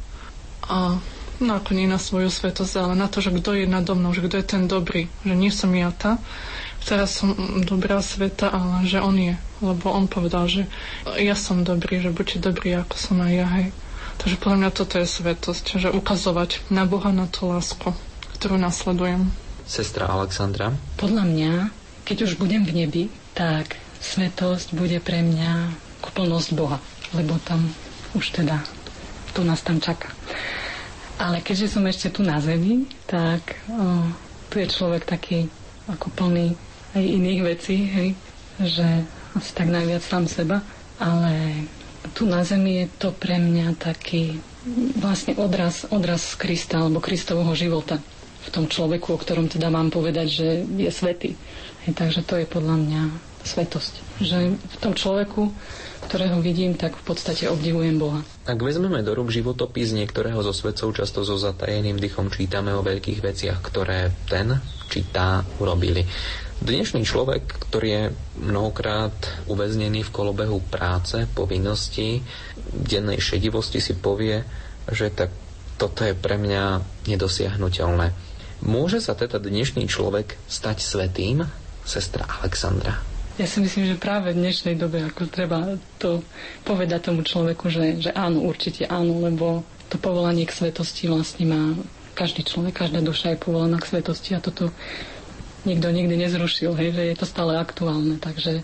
[0.70, 1.02] a
[1.40, 4.24] no ako nie na svoju svetosť, ale na to, že kto je nado mnou, že
[4.24, 6.20] kto je ten dobrý, že nie som ja tá,
[6.84, 10.68] ktorá som dobrá sveta, ale že on je, lebo on povedal, že
[11.20, 13.68] ja som dobrý, že buďte dobrí, ako som aj ja, hej.
[14.20, 17.96] Takže podľa mňa toto je svetosť, že ukazovať na Boha na tú lásku,
[18.36, 19.32] ktorú nasledujem.
[19.64, 20.76] Sestra Alexandra?
[21.00, 21.54] Podľa mňa,
[22.04, 25.72] keď už budem v nebi, tak svetosť bude pre mňa
[26.04, 26.84] úplnosť Boha,
[27.16, 27.64] lebo tam
[28.12, 28.60] už teda
[29.32, 30.12] tu nás tam čaká.
[31.20, 34.08] Ale keďže som ešte tu na zemi, tak o,
[34.48, 35.52] tu je človek taký
[35.92, 36.56] ako plný
[36.96, 38.10] aj iných vecí, hej,
[38.64, 38.88] že
[39.36, 40.64] asi tak najviac sám seba,
[40.98, 41.68] ale
[42.16, 44.40] tu na zemi je to pre mňa taký
[44.98, 48.00] vlastne odraz, odraz Krista alebo Kristovho života
[48.40, 51.36] v tom človeku, o ktorom teda mám povedať, že je svetý.
[51.86, 53.02] Hej, takže to je podľa mňa
[53.44, 53.94] svetosť.
[54.24, 55.52] Že v tom človeku
[56.10, 58.26] ktorého vidím, tak v podstate obdivujem Boha.
[58.50, 63.22] Ak vezmeme do rúk životopis niektorého zo svetcov, často so zatajeným dychom čítame o veľkých
[63.22, 64.58] veciach, ktoré ten
[64.90, 66.02] či tá urobili.
[66.58, 68.04] Dnešný človek, ktorý je
[68.42, 69.14] mnohokrát
[69.46, 72.26] uväznený v kolobehu práce, povinnosti,
[72.74, 74.42] dennej šedivosti si povie,
[74.90, 75.30] že tak
[75.78, 78.18] toto je pre mňa nedosiahnutelné.
[78.66, 81.46] Môže sa teda dnešný človek stať svetým,
[81.86, 83.09] sestra Alexandra?
[83.40, 86.20] Ja si myslím, že práve v dnešnej dobe ako treba to
[86.68, 91.64] povedať tomu človeku, že, že áno, určite áno, lebo to povolanie k svetosti vlastne má
[92.12, 94.76] každý človek, každá duša je povolaná k svetosti a toto
[95.64, 98.20] nikto nikdy nezrušil, hej, že je to stále aktuálne.
[98.20, 98.60] Takže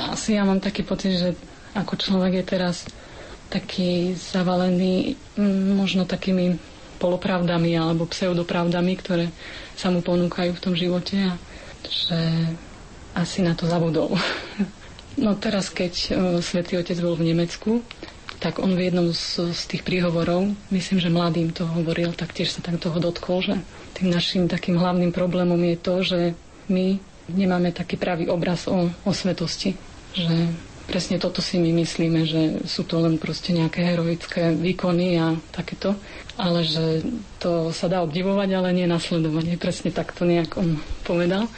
[0.00, 1.36] asi ja mám taký pocit, že
[1.76, 2.88] ako človek je teraz
[3.52, 6.56] taký zavalený mm, možno takými
[6.96, 9.28] polopravdami alebo pseudopravdami, ktoré
[9.76, 11.36] sa mu ponúkajú v tom živote a
[11.84, 12.16] že
[13.14, 14.12] asi na to zabudol.
[15.14, 16.08] No teraz, keď uh,
[16.42, 17.86] svätý Otec bol v Nemecku,
[18.42, 22.50] tak on v jednom z, z tých príhovorov, myslím, že mladým to hovoril, tak tiež
[22.50, 23.54] sa tak toho dotkol, že
[23.94, 26.20] tým našim takým hlavným problémom je to, že
[26.68, 26.98] my
[27.30, 29.78] nemáme taký pravý obraz o, o svetosti.
[30.12, 30.50] Že
[30.84, 35.96] presne toto si my myslíme, že sú to len proste nejaké heroické výkony a takéto,
[36.36, 37.00] ale že
[37.40, 39.56] to sa dá obdivovať, ale nie nasledovať.
[39.56, 41.48] Presne tak to nejak on povedal.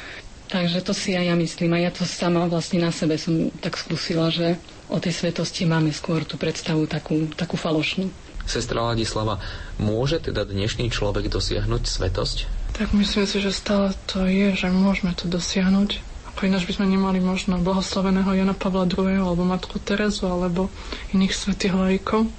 [0.47, 1.75] Takže to si aj ja myslím.
[1.75, 4.55] A ja to sama vlastne na sebe som tak skúsila, že
[4.87, 8.07] o tej svetosti máme skôr tú predstavu takú, takú falošnú.
[8.47, 9.43] Sestra Ladislava,
[9.83, 12.37] môže teda dnešný človek dosiahnuť svetosť?
[12.79, 15.99] Tak myslím si, že stále to je, že môžeme to dosiahnuť.
[16.31, 19.19] Ako ináč by sme nemali možno blahoslaveného Jana Pavla II.
[19.19, 20.71] alebo Matku Terezu alebo
[21.11, 22.31] iných svetých lajkov.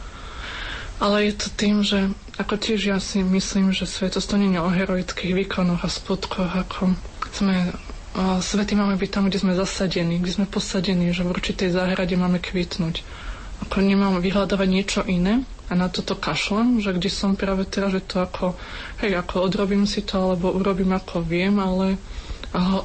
[1.03, 2.07] Ale je to tým, že
[2.39, 6.55] ako tiež ja si myslím, že svetosť to nie je o heroických výkonoch a skutkoch,
[6.55, 6.95] ako
[7.35, 7.75] sme
[8.17, 12.37] svety máme byť tam, kde sme zasadení, kde sme posadení, že v určitej záhrade máme
[12.37, 13.05] kvitnúť.
[13.63, 18.01] Ako nemám vyhľadávať niečo iné a na toto kašlem, že kde som práve teraz, že
[18.01, 18.53] to ako,
[19.01, 21.97] hej, ako odrobím si to, alebo urobím ako viem, ale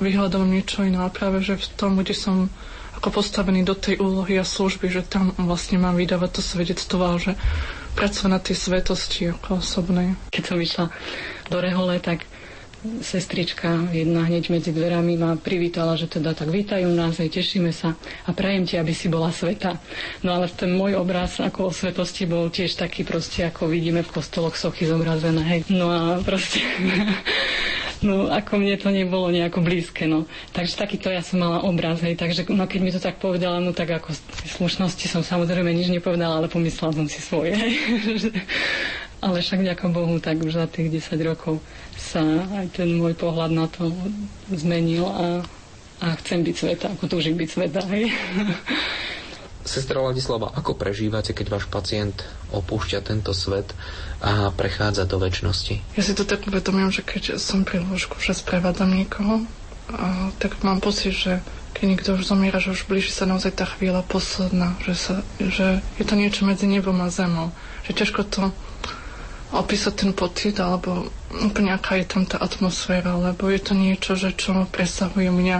[0.01, 0.99] vyhľadávam niečo iné.
[0.99, 2.49] A práve, že v tom, kde som
[2.95, 7.35] ako postavený do tej úlohy a služby, že tam vlastne mám vydávať to svedectvo, že
[7.93, 10.17] pracovať na tej svetosti ako osobnej.
[10.29, 10.85] Keď som išla
[11.49, 12.25] do Rehole, tak
[12.83, 17.95] sestrička jedna hneď medzi dverami ma privítala, že teda tak vítajú nás, aj tešíme sa
[18.27, 19.79] a prajem ti, aby si bola sveta.
[20.27, 24.11] No ale ten môj obraz ako o svetosti bol tiež taký proste, ako vidíme v
[24.11, 25.61] kostoloch sochy zobrazené, hej.
[25.71, 26.59] No a proste
[28.03, 30.27] No, ako mne to nebolo nejako blízke, no.
[30.51, 32.19] Takže takýto ja som mala obraz, hej.
[32.19, 34.11] Takže, no, keď mi to tak povedala, no tak ako
[34.59, 37.73] slušnosti som samozrejme nič nepovedala, ale pomyslela som si svoje, hej.
[39.23, 41.63] Ale však ďaká Bohu, tak už za tých 10 rokov
[41.95, 42.21] sa
[42.59, 43.95] aj ten môj pohľad na to
[44.51, 45.47] zmenil a,
[46.03, 47.81] a chcem byť sveta, ako túžim byť sveta.
[47.87, 48.11] Hej.
[49.63, 53.71] Sestra Ladislava, ako prežívate, keď váš pacient opúšťa tento svet
[54.19, 55.95] a prechádza do väčšnosti?
[55.95, 59.47] Ja si to tak uvedomujem, že keď som pri lôžku, že sprevádzam niekoho,
[59.87, 61.39] a, tak mám pocit, že
[61.79, 65.79] keď niekto už zomiera, že už blíži sa naozaj tá chvíľa posledná, že, sa, že
[65.95, 67.55] je to niečo medzi nebom a zemou.
[67.87, 68.43] Že ťažko to
[69.53, 71.13] opísať ten pocit, alebo
[71.45, 75.59] úplne aká je tam tá atmosféra, lebo je to niečo, že čo presahuje mňa,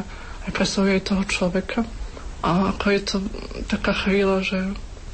[0.49, 1.85] aj presahuje toho človeka.
[2.43, 3.17] A ako je to
[3.71, 4.59] taká chvíľa, že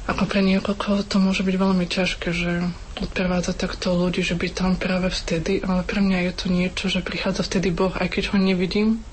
[0.09, 2.65] ako pre niekoľko to môže byť veľmi ťažké, že
[2.97, 7.05] odprevádza takto ľudí, že by tam práve vtedy, ale pre mňa je to niečo, že
[7.05, 9.05] prichádza vtedy Boh, aj keď ho nevidím,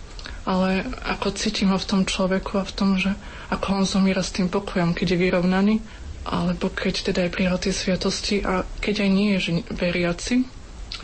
[0.48, 3.12] ale ako cítim ho v tom človeku a v tom, že
[3.52, 5.74] ako on zomiera s tým pokojom, keď je vyrovnaný,
[6.26, 10.42] alebo keď teda je prijal tie sviatosti a keď aj nie je veriaci,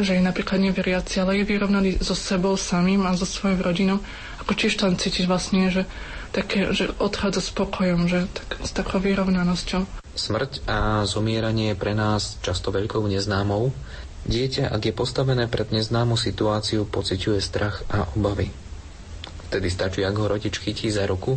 [0.00, 3.98] že je napríklad neveriaci, ale je vyrovnaný so sebou samým a so svojou rodinou,
[4.42, 5.86] ako tiež tam cítiš vlastne, že
[6.32, 9.84] také, že odchádza s pokojom, že tak, s takou vyrovnanosťou.
[10.16, 13.70] Smrť a zomieranie je pre nás často veľkou neznámou.
[14.22, 18.48] Dieťa, ak je postavené pred neznámu situáciu, pociťuje strach a obavy.
[19.50, 21.36] Vtedy stačí, ak ho rodič chytí za ruku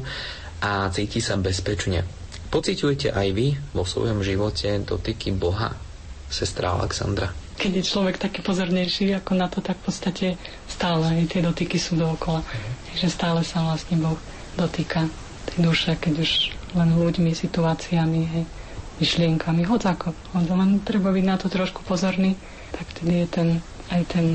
[0.63, 2.24] a cíti sa bezpečne.
[2.50, 5.76] Pociťujete aj vy vo svojom živote dotyky Boha,
[6.30, 7.32] sestra Alexandra?
[7.56, 10.28] Keď je človek taký pozornejší ako na to, tak v podstate
[10.68, 12.43] stále aj tie dotyky sú dookola.
[12.91, 14.20] Takže stále sa vlastne Boh
[14.60, 15.08] dotýka
[15.52, 16.32] tej duše, keď už
[16.76, 18.43] len ľuďmi, situáciami, hej,
[19.00, 20.12] myšlienkami, hoď ako.
[20.36, 22.36] Len treba byť na to trošku pozorný,
[22.76, 23.50] tak vtedy je ten,
[23.91, 24.26] aj ten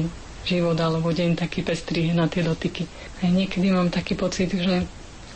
[0.49, 2.89] život alebo deň taký pestrý na tie dotyky.
[3.21, 4.89] A niekedy mám taký pocit, že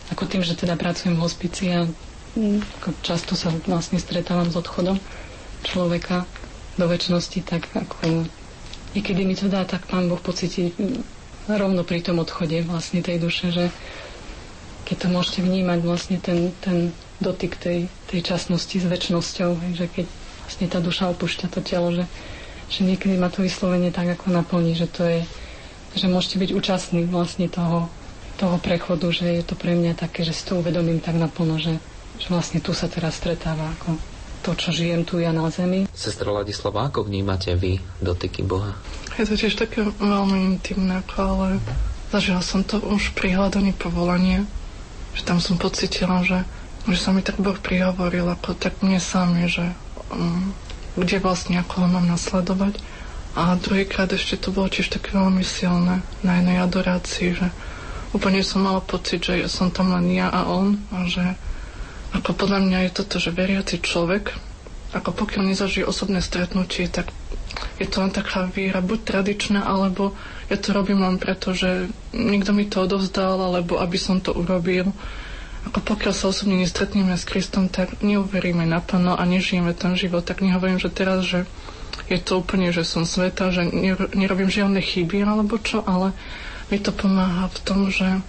[0.08, 1.84] ako tým, že teda pracujem v hospici a
[3.00, 4.98] často sa vlastne stretávam s odchodom
[5.62, 6.26] človeka
[6.74, 8.26] do väčšnosti, tak ako
[8.92, 10.98] niekedy mi to dá tak pán Boh pocítiť mm,
[11.50, 13.64] rovno pri tom odchode vlastne tej duše, že
[14.84, 20.06] keď to môžete vnímať vlastne ten, ten dotyk tej, tej časnosti s väčšnosťou, že keď
[20.44, 22.04] vlastne tá duša opúšťa to telo, že,
[22.68, 25.20] že niekedy ma to vyslovene tak ako naplní, že to je,
[25.94, 27.88] že môžete byť účastní vlastne toho,
[28.36, 31.78] toho prechodu, že je to pre mňa také, že si to uvedomím tak naplno, že,
[32.18, 33.98] že vlastne tu sa teraz stretáva ako
[34.44, 35.88] to, čo žijem tu ja na zemi.
[35.96, 38.76] Sestra Ladislava, ako vnímate vy dotyky Boha?
[39.16, 41.62] Je to tiež také veľmi intimné, ale
[42.12, 44.44] zažila som to už pri hľadaní povolania
[45.14, 46.42] že tam som pocitila, že,
[46.90, 49.62] že sa mi tak Boh prihovoril, ako tak mne sami, že
[50.10, 50.50] um,
[50.98, 52.82] kde vlastne ako ho mám nasledovať.
[53.34, 57.48] A druhýkrát ešte to bolo tiež také veľmi silné na jednej adorácii, že
[58.14, 61.34] úplne som mala pocit, že som tam len ja a on a že
[62.14, 64.32] ako podľa mňa je toto, že veriaci človek,
[64.94, 67.10] ako pokiaľ nezažije osobné stretnutie, tak
[67.82, 70.14] je to len taká víra, buď tradičná, alebo
[70.46, 74.94] ja to robím len preto, že niekto mi to odovzdal, alebo aby som to urobil.
[75.64, 80.22] Ako pokiaľ sa osobne nestretneme s Kristom, tak neuveríme naplno a nežijeme ten život.
[80.22, 81.48] Tak nehovorím, že teraz, že
[82.06, 83.64] je to úplne, že som sveta, že
[84.12, 86.12] nerobím žiadne chyby alebo čo, ale
[86.68, 88.20] mi to pomáha v tom, že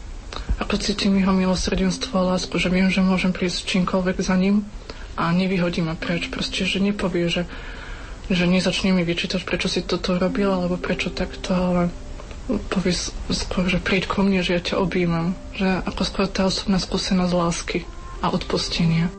[0.56, 4.64] ako cítim jeho milosrdenstvo a lásku, že viem, že môžem prísť čímkoľvek za ním
[5.20, 6.32] a nevyhodí ma preč.
[6.32, 7.44] Proste, že nepovie, že,
[8.32, 11.82] že nezačne mi vyčítať, prečo si toto robil, alebo prečo takto, ale
[12.72, 12.94] povie
[13.34, 15.34] skôr, že príď ku mne, že ja ťa objímam.
[15.58, 17.80] Že ako skôr tá osobná skúsenosť lásky
[18.24, 19.12] a odpustenia.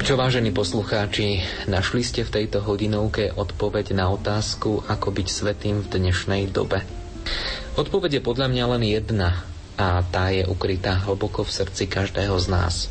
[0.00, 5.84] Tak čo, vážení poslucháči, našli ste v tejto hodinovke odpoveď na otázku, ako byť svetým
[5.84, 6.80] v dnešnej dobe?
[7.76, 9.44] Odpoveď je podľa mňa len jedna
[9.76, 12.88] a tá je ukrytá hlboko v srdci každého z nás.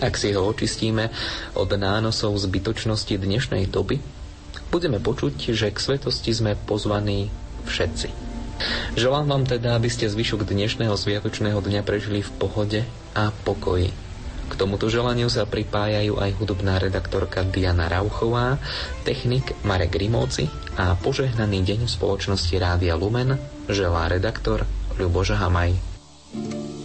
[0.00, 1.12] Ak si ho očistíme
[1.52, 4.00] od nánosov zbytočnosti dnešnej doby,
[4.72, 7.28] budeme počuť, že k svetosti sme pozvaní
[7.68, 8.08] všetci.
[8.96, 12.80] Želám vám teda, aby ste zvyšok dnešného sviatočného dňa prežili v pohode
[13.12, 14.07] a pokoji.
[14.48, 18.56] K tomuto želaniu sa pripájajú aj hudobná redaktorka Diana Rauchová,
[19.04, 20.48] technik Marek Rimóci
[20.80, 23.36] a požehnaný deň v spoločnosti Rádia Lumen
[23.68, 24.64] želá redaktor
[24.96, 25.76] Ľuboža Hamaj.
[26.28, 26.77] thank you